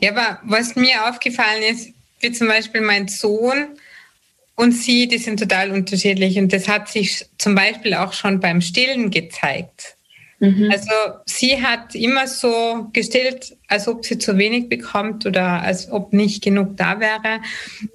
Ja, 0.00 0.12
aber 0.12 0.40
was 0.44 0.76
mir 0.76 1.08
aufgefallen 1.08 1.62
ist, 1.62 1.97
wie 2.20 2.32
zum 2.32 2.48
Beispiel 2.48 2.80
mein 2.80 3.08
Sohn 3.08 3.68
und 4.54 4.72
sie, 4.72 5.06
die 5.06 5.18
sind 5.18 5.38
total 5.38 5.70
unterschiedlich. 5.70 6.38
Und 6.38 6.52
das 6.52 6.68
hat 6.68 6.88
sich 6.88 7.26
zum 7.38 7.54
Beispiel 7.54 7.94
auch 7.94 8.12
schon 8.12 8.40
beim 8.40 8.60
Stillen 8.60 9.10
gezeigt. 9.10 9.98
Mhm. 10.40 10.70
Also 10.70 10.90
sie 11.26 11.60
hat 11.62 11.94
immer 11.94 12.28
so 12.28 12.88
gestillt, 12.92 13.56
als 13.66 13.88
ob 13.88 14.04
sie 14.04 14.18
zu 14.18 14.38
wenig 14.38 14.68
bekommt 14.68 15.26
oder 15.26 15.62
als 15.62 15.90
ob 15.90 16.12
nicht 16.12 16.42
genug 16.44 16.76
da 16.76 17.00
wäre. 17.00 17.40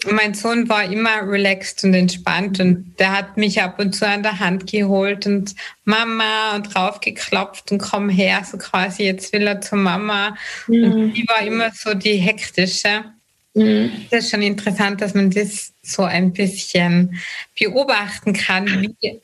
Und 0.05 0.13
mein 0.13 0.33
Sohn 0.33 0.67
war 0.67 0.83
immer 0.83 1.21
relaxed 1.25 1.83
und 1.85 1.93
entspannt 1.93 2.59
und 2.59 2.95
der 2.99 3.17
hat 3.17 3.37
mich 3.37 3.61
ab 3.61 3.79
und 3.79 3.93
zu 3.93 4.05
an 4.05 4.23
der 4.23 4.39
Hand 4.39 4.69
geholt 4.69 5.25
und 5.25 5.55
Mama 5.85 6.55
und 6.55 6.73
draufgeklopft 6.73 7.71
und 7.71 7.79
komm 7.79 8.09
her, 8.09 8.41
so 8.49 8.57
quasi 8.57 9.03
jetzt 9.03 9.31
will 9.31 9.47
er 9.47 9.61
zur 9.61 9.77
Mama. 9.77 10.35
Mhm. 10.67 10.83
Und 10.83 11.13
die 11.13 11.25
war 11.27 11.41
immer 11.45 11.71
so 11.71 11.93
die 11.93 12.15
hektische. 12.15 13.05
Mhm. 13.53 13.91
Das 14.09 14.25
ist 14.25 14.31
schon 14.31 14.41
interessant, 14.41 15.01
dass 15.01 15.13
man 15.13 15.29
das 15.29 15.73
so 15.81 16.03
ein 16.03 16.33
bisschen 16.33 17.19
beobachten 17.59 18.33
kann, 18.33 18.67
wie 18.67 19.21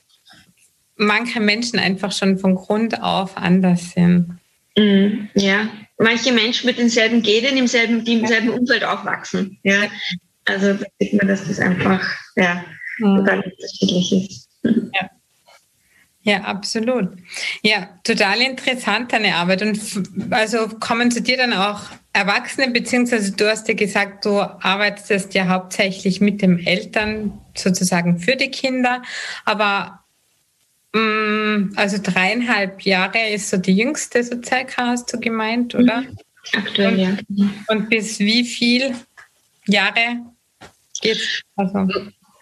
manche 0.95 1.39
Menschen 1.39 1.79
einfach 1.79 2.11
schon 2.11 2.37
von 2.37 2.55
Grund 2.55 3.01
auf 3.01 3.37
anders 3.37 3.91
sind. 3.91 4.37
Mhm. 4.77 5.29
Ja, 5.33 5.69
manche 5.97 6.31
Menschen 6.31 6.67
mit 6.67 6.77
denselben 6.77 7.21
Genen 7.23 7.57
im 7.57 7.67
selben, 7.67 8.03
die 8.05 8.19
im 8.19 8.27
selben 8.27 8.49
Umfeld 8.49 8.83
aufwachsen. 8.83 9.57
Ja, 9.63 9.83
also 10.45 10.73
da 10.73 10.85
sieht 10.99 11.13
man, 11.13 11.27
dass 11.27 11.47
das 11.47 11.59
einfach 11.59 12.01
ja, 12.35 12.63
mhm. 12.99 13.17
total 13.17 13.41
unterschiedlich 13.41 14.11
ist. 14.13 14.49
Ja. 14.93 15.09
Ja, 16.21 16.41
absolut. 16.41 17.09
Ja, 17.63 17.97
total 18.03 18.41
interessant 18.41 19.13
deine 19.13 19.35
Arbeit. 19.35 19.61
Und 19.61 19.79
also 20.31 20.67
kommen 20.67 21.11
zu 21.11 21.21
dir 21.21 21.37
dann 21.37 21.53
auch 21.53 21.83
Erwachsene, 22.19 22.71
beziehungsweise 22.71 23.31
du 23.31 23.49
hast 23.49 23.67
ja 23.67 23.73
gesagt, 23.73 24.25
du 24.25 24.41
arbeitest 24.41 25.33
ja 25.33 25.47
hauptsächlich 25.47 26.19
mit 26.19 26.41
den 26.41 26.59
Eltern 26.65 27.39
sozusagen 27.55 28.19
für 28.19 28.35
die 28.35 28.51
Kinder, 28.51 29.01
aber 29.45 30.03
mh, 30.93 30.99
mm, 31.01 31.73
also 31.75 31.97
dreieinhalb 32.01 32.81
Jahre 32.81 33.29
ist 33.29 33.49
so 33.49 33.57
die 33.57 33.75
jüngste 33.75 34.23
so 34.23 34.41
circa, 34.43 34.87
hast 34.87 35.13
du 35.13 35.19
gemeint, 35.19 35.75
oder? 35.75 36.01
Mhm. 36.01 36.17
Aktuell, 36.53 36.93
und, 36.93 37.37
ja. 37.37 37.49
Und 37.67 37.89
bis 37.89 38.19
wie 38.19 38.43
viel 38.43 38.95
Jahre 39.65 40.17
geht's? 41.01 41.41
Also 41.55 41.87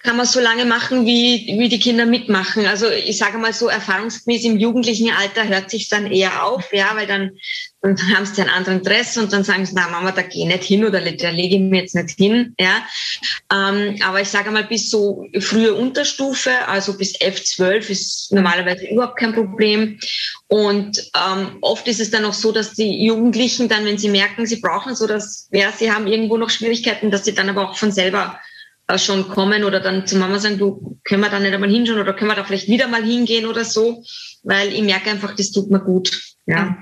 kann 0.07 0.15
man 0.15 0.25
so 0.25 0.39
lange 0.39 0.63
machen, 0.63 1.05
wie, 1.05 1.57
wie 1.59 1.67
die 1.67 1.81
Kinder 1.81 2.05
mitmachen. 2.05 2.65
Also 2.65 2.89
ich 2.89 3.17
sage 3.17 3.37
mal 3.37 3.51
so, 3.51 3.67
erfahrungsgemäß 3.67 4.45
im 4.45 4.57
jugendlichen 4.57 5.11
Alter 5.11 5.49
hört 5.49 5.69
sich 5.69 5.89
dann 5.89 6.09
eher 6.09 6.45
auf, 6.45 6.71
ja, 6.71 6.91
weil 6.95 7.07
dann, 7.07 7.31
dann 7.81 7.97
haben 8.15 8.25
sie 8.25 8.39
einen 8.39 8.49
anderen 8.49 8.83
Dress 8.83 9.17
und 9.17 9.33
dann 9.33 9.43
sagen 9.43 9.65
sie, 9.65 9.73
na 9.75 9.89
Mama, 9.89 10.13
da 10.13 10.21
geh 10.21 10.45
nicht 10.45 10.63
hin 10.63 10.85
oder 10.85 11.01
da 11.01 11.29
lege 11.29 11.55
ich 11.55 11.61
mir 11.61 11.81
jetzt 11.81 11.93
nicht 11.93 12.11
hin, 12.11 12.55
ja. 12.57 12.85
Ähm, 13.51 13.99
aber 14.01 14.21
ich 14.21 14.29
sage 14.29 14.49
mal, 14.49 14.63
bis 14.63 14.89
so 14.89 15.25
frühe 15.41 15.73
Unterstufe, 15.73 16.51
also 16.69 16.97
bis 16.97 17.15
11, 17.15 17.43
12 17.43 17.89
ist 17.89 18.31
normalerweise 18.31 18.87
überhaupt 18.87 19.19
kein 19.19 19.33
Problem. 19.33 19.99
Und 20.47 21.03
ähm, 21.17 21.57
oft 21.59 21.85
ist 21.89 21.99
es 21.99 22.11
dann 22.11 22.23
auch 22.23 22.33
so, 22.33 22.53
dass 22.53 22.75
die 22.75 23.03
Jugendlichen 23.03 23.67
dann, 23.67 23.83
wenn 23.83 23.97
sie 23.97 24.07
merken, 24.07 24.45
sie 24.45 24.61
brauchen 24.61 24.95
so 24.95 25.05
das, 25.05 25.49
ja, 25.51 25.73
sie 25.73 25.91
haben 25.91 26.07
irgendwo 26.07 26.37
noch 26.37 26.49
Schwierigkeiten, 26.49 27.11
dass 27.11 27.25
sie 27.25 27.35
dann 27.35 27.49
aber 27.49 27.69
auch 27.69 27.75
von 27.75 27.91
selber 27.91 28.39
schon 28.95 29.27
kommen 29.27 29.65
oder 29.65 29.81
dann 29.81 30.07
zu 30.07 30.17
Mama 30.17 30.39
sagen, 30.39 30.57
du, 30.57 30.97
können 31.03 31.21
wir 31.21 31.29
da 31.29 31.39
nicht 31.39 31.53
einmal 31.53 31.69
hinschauen 31.69 31.99
oder 31.99 32.13
können 32.13 32.31
wir 32.31 32.35
da 32.35 32.45
vielleicht 32.45 32.69
wieder 32.69 32.87
mal 32.87 33.03
hingehen 33.03 33.45
oder 33.45 33.65
so, 33.65 34.03
weil 34.43 34.73
ich 34.73 34.81
merke 34.81 35.09
einfach, 35.09 35.35
das 35.35 35.51
tut 35.51 35.69
mir 35.69 35.81
gut. 35.81 36.35
Ja. 36.45 36.77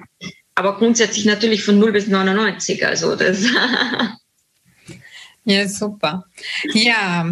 Aber 0.54 0.78
grundsätzlich 0.78 1.26
natürlich 1.26 1.64
von 1.64 1.80
0 1.80 1.92
bis 1.92 2.08
99, 2.08 2.86
also 2.86 3.16
das. 3.16 3.44
ja, 5.46 5.68
super. 5.68 6.26
Ja, 6.74 7.28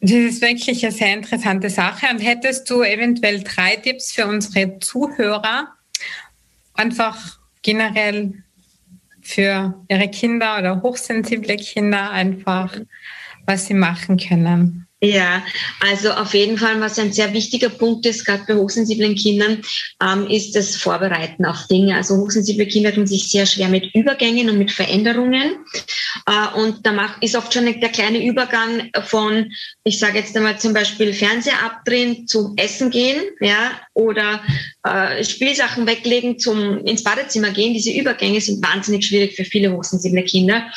das 0.00 0.10
ist 0.10 0.42
wirklich 0.42 0.84
eine 0.84 0.92
sehr 0.92 1.14
interessante 1.14 1.70
Sache. 1.70 2.06
Und 2.10 2.18
hättest 2.18 2.68
du 2.70 2.82
eventuell 2.82 3.42
drei 3.42 3.76
Tipps 3.76 4.12
für 4.12 4.26
unsere 4.26 4.78
Zuhörer, 4.78 5.68
einfach 6.72 7.38
generell 7.62 8.42
für 9.22 9.82
ihre 9.88 10.08
Kinder 10.08 10.58
oder 10.58 10.82
hochsensible 10.82 11.56
Kinder, 11.56 12.10
einfach 12.10 12.76
was 13.46 13.66
sie 13.66 13.74
machen 13.74 14.16
können. 14.16 14.84
Ja, 15.04 15.44
also 15.80 16.12
auf 16.12 16.32
jeden 16.32 16.56
Fall, 16.56 16.80
was 16.80 16.98
ein 16.98 17.12
sehr 17.12 17.34
wichtiger 17.34 17.68
Punkt 17.68 18.06
ist, 18.06 18.24
gerade 18.24 18.44
bei 18.48 18.54
hochsensiblen 18.54 19.14
Kindern, 19.16 19.60
ähm, 20.02 20.26
ist 20.28 20.56
das 20.56 20.76
Vorbereiten 20.76 21.44
auf 21.44 21.66
Dinge. 21.66 21.94
Also 21.94 22.16
hochsensible 22.16 22.66
Kinder 22.66 22.94
tun 22.94 23.06
sich 23.06 23.28
sehr 23.28 23.44
schwer 23.44 23.68
mit 23.68 23.94
Übergängen 23.94 24.48
und 24.48 24.56
mit 24.56 24.72
Veränderungen. 24.72 25.56
Äh, 26.26 26.58
und 26.58 26.86
da 26.86 26.92
macht, 26.92 27.22
ist 27.22 27.36
oft 27.36 27.52
schon 27.52 27.66
der 27.66 27.90
kleine 27.90 28.24
Übergang 28.24 28.90
von, 29.04 29.52
ich 29.84 29.98
sage 29.98 30.18
jetzt 30.18 30.34
einmal 30.36 30.58
zum 30.58 30.72
Beispiel 30.72 31.12
Fernseher 31.12 31.62
abdrehen 31.62 32.26
zum 32.26 32.54
Essen 32.56 32.90
gehen, 32.90 33.22
ja, 33.40 33.72
oder 33.92 34.40
äh, 34.84 35.22
Spielsachen 35.22 35.86
weglegen 35.86 36.38
zum 36.38 36.78
ins 36.78 37.02
Badezimmer 37.02 37.50
gehen. 37.50 37.74
Diese 37.74 37.92
Übergänge 37.92 38.40
sind 38.40 38.64
wahnsinnig 38.66 39.06
schwierig 39.06 39.36
für 39.36 39.44
viele 39.44 39.70
hochsensible 39.72 40.22
Kinder. 40.22 40.70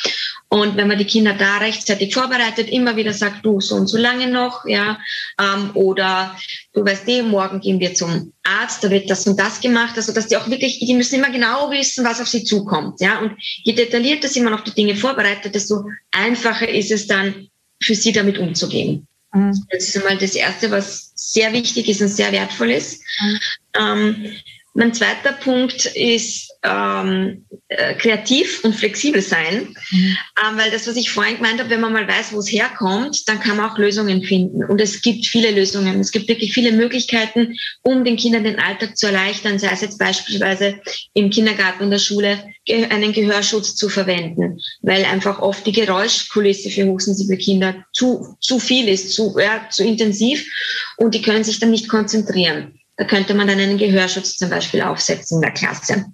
Und 0.50 0.76
wenn 0.76 0.88
man 0.88 0.96
die 0.96 1.04
Kinder 1.04 1.34
da 1.34 1.58
rechtzeitig 1.58 2.14
vorbereitet, 2.14 2.70
immer 2.70 2.96
wieder 2.96 3.12
sagt, 3.12 3.44
du 3.44 3.60
so 3.60 3.74
und 3.74 3.86
so 3.86 3.98
lange 3.98 4.28
noch, 4.28 4.64
ja, 4.64 4.98
ähm, 5.38 5.70
oder 5.74 6.34
du 6.72 6.84
weißt 6.84 7.06
eh, 7.08 7.22
morgen 7.22 7.60
gehen 7.60 7.80
wir 7.80 7.94
zum 7.94 8.32
Arzt, 8.44 8.82
da 8.82 8.90
wird 8.90 9.10
das 9.10 9.26
und 9.26 9.38
das 9.38 9.60
gemacht, 9.60 9.94
also 9.96 10.12
dass 10.12 10.26
die 10.28 10.38
auch 10.38 10.48
wirklich, 10.48 10.78
die 10.78 10.94
müssen 10.94 11.16
immer 11.16 11.30
genau 11.30 11.70
wissen, 11.70 12.02
was 12.02 12.20
auf 12.20 12.28
sie 12.28 12.44
zukommt, 12.44 13.00
ja. 13.02 13.18
Und 13.18 13.32
je 13.62 13.74
detaillierter 13.74 14.28
sie 14.28 14.40
man 14.40 14.54
auf 14.54 14.64
die 14.64 14.74
Dinge 14.74 14.96
vorbereitet, 14.96 15.54
desto 15.54 15.84
einfacher 16.12 16.68
ist 16.68 16.90
es 16.90 17.06
dann 17.06 17.48
für 17.82 17.94
sie 17.94 18.12
damit 18.12 18.38
umzugehen. 18.38 19.06
Mhm. 19.34 19.52
Das 19.70 19.84
ist 19.84 19.98
einmal 19.98 20.16
das 20.16 20.34
Erste, 20.34 20.70
was 20.70 21.12
sehr 21.14 21.52
wichtig 21.52 21.88
ist 21.88 22.00
und 22.00 22.08
sehr 22.08 22.32
wertvoll 22.32 22.70
ist. 22.70 23.02
Mhm. 23.20 23.40
Ähm, 23.74 24.32
Mein 24.74 24.94
zweiter 24.94 25.32
Punkt 25.32 25.86
ist 25.86 26.52
ähm, 26.62 27.44
äh, 27.68 27.94
kreativ 27.94 28.64
und 28.64 28.74
flexibel 28.74 29.20
sein, 29.22 29.74
mhm. 29.90 30.16
ähm, 30.40 30.56
weil 30.56 30.70
das, 30.70 30.86
was 30.86 30.96
ich 30.96 31.10
vorhin 31.10 31.36
gemeint 31.36 31.58
habe, 31.58 31.70
wenn 31.70 31.80
man 31.80 31.92
mal 31.92 32.06
weiß, 32.06 32.32
wo 32.32 32.38
es 32.38 32.52
herkommt, 32.52 33.28
dann 33.28 33.40
kann 33.40 33.56
man 33.56 33.70
auch 33.70 33.78
Lösungen 33.78 34.22
finden. 34.22 34.64
Und 34.64 34.80
es 34.80 35.02
gibt 35.02 35.26
viele 35.26 35.50
Lösungen. 35.50 36.00
Es 36.00 36.10
gibt 36.10 36.28
wirklich 36.28 36.52
viele 36.52 36.72
Möglichkeiten, 36.72 37.56
um 37.82 38.04
den 38.04 38.16
Kindern 38.16 38.44
den 38.44 38.58
Alltag 38.58 38.96
zu 38.96 39.06
erleichtern, 39.06 39.58
sei 39.58 39.70
es 39.72 39.80
jetzt 39.80 39.98
beispielsweise 39.98 40.80
im 41.14 41.30
Kindergarten 41.30 41.84
und 41.84 41.90
der 41.90 41.98
Schule 41.98 42.44
einen 42.68 43.12
Gehörschutz 43.12 43.74
zu 43.74 43.88
verwenden, 43.88 44.60
weil 44.82 45.04
einfach 45.04 45.40
oft 45.40 45.66
die 45.66 45.72
Geräuschkulisse 45.72 46.70
für 46.70 46.86
hochsensible 46.86 47.36
Kinder 47.36 47.84
zu, 47.92 48.36
zu 48.40 48.58
viel 48.58 48.88
ist, 48.88 49.12
zu, 49.12 49.36
ja, 49.38 49.68
zu 49.70 49.84
intensiv 49.84 50.46
und 50.96 51.14
die 51.14 51.22
können 51.22 51.44
sich 51.44 51.58
dann 51.58 51.70
nicht 51.70 51.88
konzentrieren. 51.88 52.77
Da 52.98 53.04
könnte 53.04 53.32
man 53.32 53.46
dann 53.46 53.60
einen 53.60 53.78
Gehörschutz 53.78 54.36
zum 54.36 54.50
Beispiel 54.50 54.82
aufsetzen 54.82 55.36
in 55.38 55.42
der 55.42 55.52
Klasse. 55.52 56.04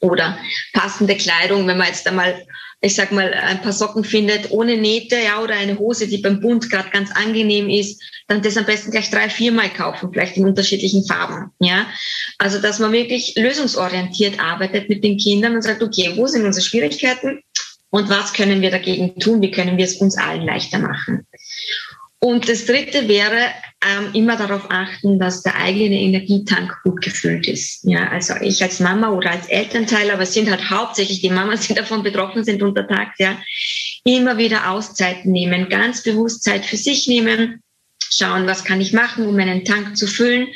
Oder 0.00 0.38
passende 0.72 1.16
Kleidung, 1.16 1.66
wenn 1.66 1.76
man 1.76 1.88
jetzt 1.88 2.06
einmal, 2.06 2.46
ich 2.80 2.94
sag 2.94 3.10
mal, 3.10 3.34
ein 3.34 3.60
paar 3.60 3.72
Socken 3.72 4.04
findet 4.04 4.52
ohne 4.52 4.76
Nähte, 4.76 5.16
ja, 5.16 5.42
oder 5.42 5.54
eine 5.54 5.76
Hose, 5.76 6.06
die 6.06 6.18
beim 6.18 6.40
Bund 6.40 6.70
gerade 6.70 6.90
ganz 6.90 7.10
angenehm 7.10 7.68
ist, 7.68 8.00
dann 8.28 8.40
das 8.40 8.56
am 8.56 8.64
besten 8.64 8.92
gleich 8.92 9.10
drei, 9.10 9.28
viermal 9.28 9.68
kaufen, 9.70 10.10
vielleicht 10.12 10.36
in 10.36 10.46
unterschiedlichen 10.46 11.04
Farben, 11.04 11.50
ja. 11.58 11.88
Also, 12.38 12.60
dass 12.60 12.78
man 12.78 12.92
wirklich 12.92 13.34
lösungsorientiert 13.34 14.38
arbeitet 14.38 14.88
mit 14.88 15.02
den 15.02 15.18
Kindern 15.18 15.56
und 15.56 15.62
sagt, 15.62 15.82
okay, 15.82 16.12
wo 16.14 16.28
sind 16.28 16.44
unsere 16.44 16.64
Schwierigkeiten? 16.64 17.42
Und 17.90 18.08
was 18.08 18.32
können 18.32 18.60
wir 18.60 18.70
dagegen 18.70 19.18
tun? 19.18 19.42
Wie 19.42 19.50
können 19.50 19.78
wir 19.78 19.86
es 19.86 19.96
uns 19.96 20.16
allen 20.16 20.42
leichter 20.42 20.78
machen? 20.78 21.26
Und 22.20 22.48
das 22.48 22.66
Dritte 22.66 23.06
wäre, 23.06 23.52
ähm, 23.80 24.10
immer 24.12 24.36
darauf 24.36 24.70
achten, 24.70 25.20
dass 25.20 25.42
der 25.42 25.56
eigene 25.56 26.00
Energietank 26.00 26.74
gut 26.82 27.00
gefüllt 27.00 27.46
ist. 27.46 27.84
Ja, 27.84 28.08
also 28.08 28.34
ich 28.40 28.60
als 28.62 28.80
Mama 28.80 29.10
oder 29.10 29.30
als 29.30 29.46
Elternteil, 29.46 30.10
aber 30.10 30.22
es 30.22 30.34
sind 30.34 30.50
halt 30.50 30.68
hauptsächlich 30.68 31.20
die 31.20 31.30
Mamas, 31.30 31.68
die 31.68 31.74
davon 31.74 32.02
betroffen 32.02 32.42
sind 32.44 32.62
untertags, 32.62 33.18
ja, 33.18 33.38
immer 34.04 34.36
wieder 34.36 34.70
Auszeiten 34.70 35.30
nehmen, 35.30 35.68
ganz 35.68 36.02
bewusst 36.02 36.42
Zeit 36.42 36.66
für 36.66 36.76
sich 36.76 37.06
nehmen, 37.06 37.62
schauen, 38.10 38.46
was 38.48 38.64
kann 38.64 38.80
ich 38.80 38.92
machen, 38.92 39.26
um 39.26 39.36
meinen 39.36 39.64
Tank 39.64 39.96
zu 39.96 40.08
füllen. 40.08 40.48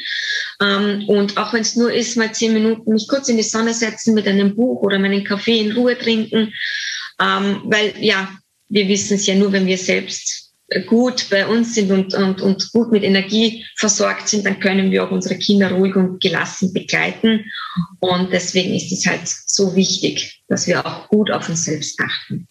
Ähm, 0.61 1.04
und 1.07 1.37
auch 1.37 1.52
wenn 1.52 1.62
es 1.62 1.76
nur 1.76 1.92
ist, 1.92 2.16
mal 2.16 2.35
zehn 2.35 2.54
Minuten 2.54 2.92
mich 2.92 3.07
kurz 3.07 3.28
in 3.28 3.37
die 3.37 3.42
Sonne 3.45 3.73
setzen 3.73 4.14
mit 4.14 4.26
einem 4.26 4.57
Buch 4.57 4.83
oder 4.83 4.99
meinen 4.99 5.23
Kaffee 5.23 5.61
in 5.61 5.73
Ruhe 5.73 5.97
trinken, 5.97 6.52
ähm, 7.21 7.62
weil 7.66 7.95
ja, 8.00 8.28
wir 8.69 8.88
wissen 8.88 9.14
es 9.14 9.26
ja 9.26 9.37
nur, 9.37 9.52
wenn 9.52 9.66
wir 9.66 9.78
selbst 9.78 10.52
gut 10.81 11.29
bei 11.31 11.47
uns 11.47 11.75
sind 11.75 11.91
und, 11.91 12.14
und, 12.14 12.41
und 12.41 12.73
gut 12.73 12.91
mit 12.93 13.02
Energie 13.02 13.64
versorgt 13.76 14.29
sind, 14.29 14.47
dann 14.47 14.61
können 14.61 14.91
wir 14.91 15.05
auch 15.05 15.11
unsere 15.11 15.37
Kinder 15.37 15.71
ruhig 15.73 15.95
und 15.97 16.21
gelassen 16.21 16.73
begleiten. 16.73 17.45
Und 18.00 18.33
deswegen 18.33 18.75
ist 18.75 18.93
es 18.93 19.07
halt 19.07 19.26
so 19.26 19.75
wichtig, 19.76 20.43
dass 20.49 20.67
wir 20.67 20.85
auch 20.85 21.09
gut 21.09 21.31
auf 21.31 21.49
uns 21.49 21.64
selbst 21.64 21.99
achten. 22.00 22.47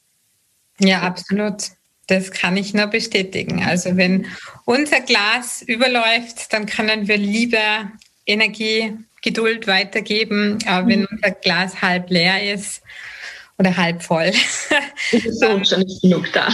Ja, 0.79 1.01
absolut. 1.01 1.63
Das 2.07 2.31
kann 2.31 2.57
ich 2.57 2.73
nur 2.73 2.87
bestätigen. 2.87 3.63
Also 3.63 3.95
wenn 3.95 4.25
unser 4.65 5.01
Glas 5.01 5.61
überläuft, 5.61 6.51
dann 6.51 6.65
können 6.65 7.07
wir 7.07 7.17
lieber 7.17 7.91
Energie, 8.25 8.93
Geduld 9.21 9.67
weitergeben. 9.67 10.57
Aber 10.65 10.87
wenn 10.87 11.01
mhm. 11.01 11.07
unser 11.11 11.31
Glas 11.31 11.81
halb 11.81 12.09
leer 12.09 12.53
ist 12.53 12.81
oder 13.57 13.77
halb 13.77 14.01
voll, 14.01 14.31
ist 15.11 15.39
so 15.39 15.63
schon 15.63 15.81
nicht 15.81 16.01
genug 16.01 16.31
da 16.33 16.49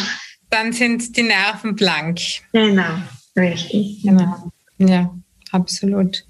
dann 0.50 0.74
sind 0.74 1.18
die 1.18 1.24
Nerven 1.24 1.76
blank. 1.76 2.20
Genau, 2.54 3.02
richtig. 3.36 4.02
Genau. 4.04 4.52
Ja, 4.78 5.14
absolut. 5.52 6.26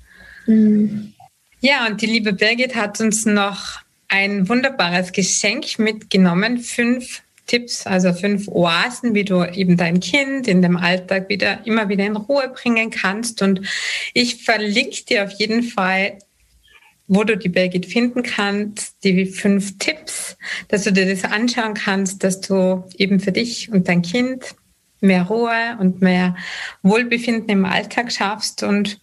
Mhm. 0.45 1.13
Ja, 1.59 1.87
und 1.87 2.01
die 2.01 2.05
liebe 2.05 2.33
Birgit 2.33 2.75
hat 2.75 3.01
uns 3.01 3.25
noch 3.25 3.81
ein 4.07 4.47
wunderbares 4.47 5.11
Geschenk 5.11 5.79
mitgenommen. 5.79 6.59
Fünf 6.59 7.23
Tipps, 7.47 7.87
also 7.87 8.13
fünf 8.13 8.47
Oasen, 8.47 9.15
wie 9.15 9.23
du 9.23 9.43
eben 9.43 9.77
dein 9.77 9.99
Kind 9.99 10.47
in 10.47 10.61
dem 10.61 10.77
Alltag 10.77 11.29
wieder 11.29 11.65
immer 11.65 11.89
wieder 11.89 12.05
in 12.05 12.15
Ruhe 12.15 12.49
bringen 12.49 12.91
kannst. 12.91 13.41
Und 13.41 13.61
ich 14.13 14.43
verlinke 14.43 15.03
dir 15.05 15.23
auf 15.23 15.31
jeden 15.31 15.63
Fall 15.63 16.19
wo 17.07 17.23
du 17.23 17.37
die 17.37 17.49
Birgit 17.49 17.85
finden 17.85 18.21
kannst, 18.21 19.03
die 19.03 19.25
fünf 19.25 19.77
Tipps, 19.77 20.37
dass 20.67 20.83
du 20.83 20.91
dir 20.91 21.05
das 21.05 21.23
anschauen 21.23 21.73
kannst, 21.73 22.23
dass 22.23 22.41
du 22.41 22.83
eben 22.97 23.19
für 23.19 23.31
dich 23.31 23.71
und 23.71 23.87
dein 23.87 24.01
Kind 24.01 24.55
mehr 24.99 25.23
Ruhe 25.23 25.77
und 25.79 26.01
mehr 26.01 26.35
Wohlbefinden 26.83 27.49
im 27.49 27.65
Alltag 27.65 28.11
schaffst. 28.11 28.63
Und 28.63 28.99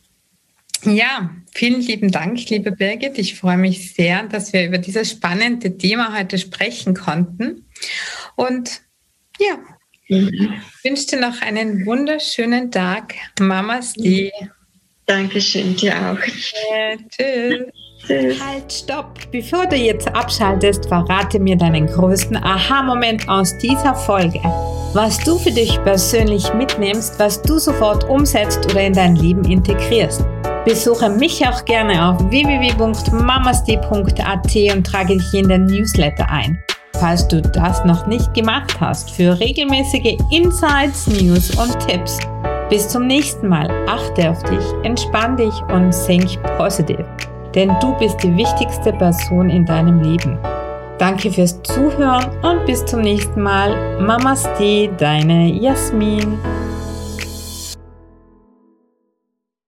ja, 0.84 1.30
vielen 1.52 1.80
lieben 1.80 2.10
Dank, 2.10 2.48
liebe 2.50 2.72
Birgit. 2.72 3.18
Ich 3.18 3.38
freue 3.38 3.56
mich 3.56 3.94
sehr, 3.94 4.24
dass 4.24 4.52
wir 4.52 4.66
über 4.66 4.78
dieses 4.78 5.10
spannende 5.10 5.78
Thema 5.78 6.16
heute 6.16 6.38
sprechen 6.38 6.94
konnten. 6.94 7.66
Und 8.36 8.82
ja, 9.40 9.58
ich 10.06 10.30
wünsche 10.82 11.06
dir 11.06 11.20
noch 11.20 11.40
einen 11.40 11.86
wunderschönen 11.86 12.70
Tag. 12.70 13.14
Mamas 13.40 13.96
Lee. 13.96 14.30
Dankeschön, 15.06 15.76
dir 15.76 15.94
auch. 15.94 16.18
Ja, 16.18 16.96
tschüss. 17.08 17.72
Halt, 18.08 18.70
stopp! 18.70 19.18
Bevor 19.30 19.66
du 19.66 19.76
jetzt 19.76 20.08
abschaltest, 20.14 20.86
verrate 20.86 21.38
mir 21.38 21.56
deinen 21.56 21.86
größten 21.86 22.36
Aha-Moment 22.36 23.26
aus 23.28 23.56
dieser 23.58 23.94
Folge. 23.94 24.40
Was 24.92 25.18
du 25.24 25.38
für 25.38 25.50
dich 25.50 25.82
persönlich 25.84 26.52
mitnimmst, 26.54 27.18
was 27.18 27.40
du 27.40 27.58
sofort 27.58 28.08
umsetzt 28.08 28.66
oder 28.70 28.82
in 28.82 28.92
dein 28.92 29.16
Leben 29.16 29.44
integrierst. 29.44 30.24
Besuche 30.64 31.10
mich 31.10 31.46
auch 31.46 31.64
gerne 31.64 32.08
auf 32.08 32.18
www.mamasti.at 32.30 34.76
und 34.76 34.86
trage 34.86 35.16
dich 35.16 35.34
in 35.34 35.48
den 35.48 35.66
Newsletter 35.66 36.28
ein. 36.30 36.62
Falls 37.00 37.26
du 37.28 37.42
das 37.42 37.84
noch 37.84 38.06
nicht 38.06 38.32
gemacht 38.34 38.80
hast, 38.80 39.10
für 39.10 39.38
regelmäßige 39.38 40.16
Insights, 40.30 41.06
News 41.06 41.50
und 41.58 41.78
Tipps. 41.86 42.18
Bis 42.70 42.88
zum 42.88 43.06
nächsten 43.06 43.48
Mal. 43.48 43.68
Achte 43.88 44.30
auf 44.30 44.42
dich, 44.44 44.64
entspann 44.84 45.36
dich 45.36 45.54
und 45.72 45.90
think 46.06 46.40
positive 46.56 47.04
denn 47.54 47.72
du 47.80 47.94
bist 47.98 48.22
die 48.22 48.36
wichtigste 48.36 48.92
Person 48.92 49.50
in 49.50 49.64
deinem 49.64 50.00
Leben. 50.00 50.38
Danke 50.98 51.30
fürs 51.30 51.60
Zuhören 51.62 52.30
und 52.42 52.64
bis 52.66 52.84
zum 52.84 53.00
nächsten 53.00 53.42
Mal. 53.42 54.00
Mamaste, 54.00 54.88
deine 54.96 55.48
Jasmin. 55.52 56.38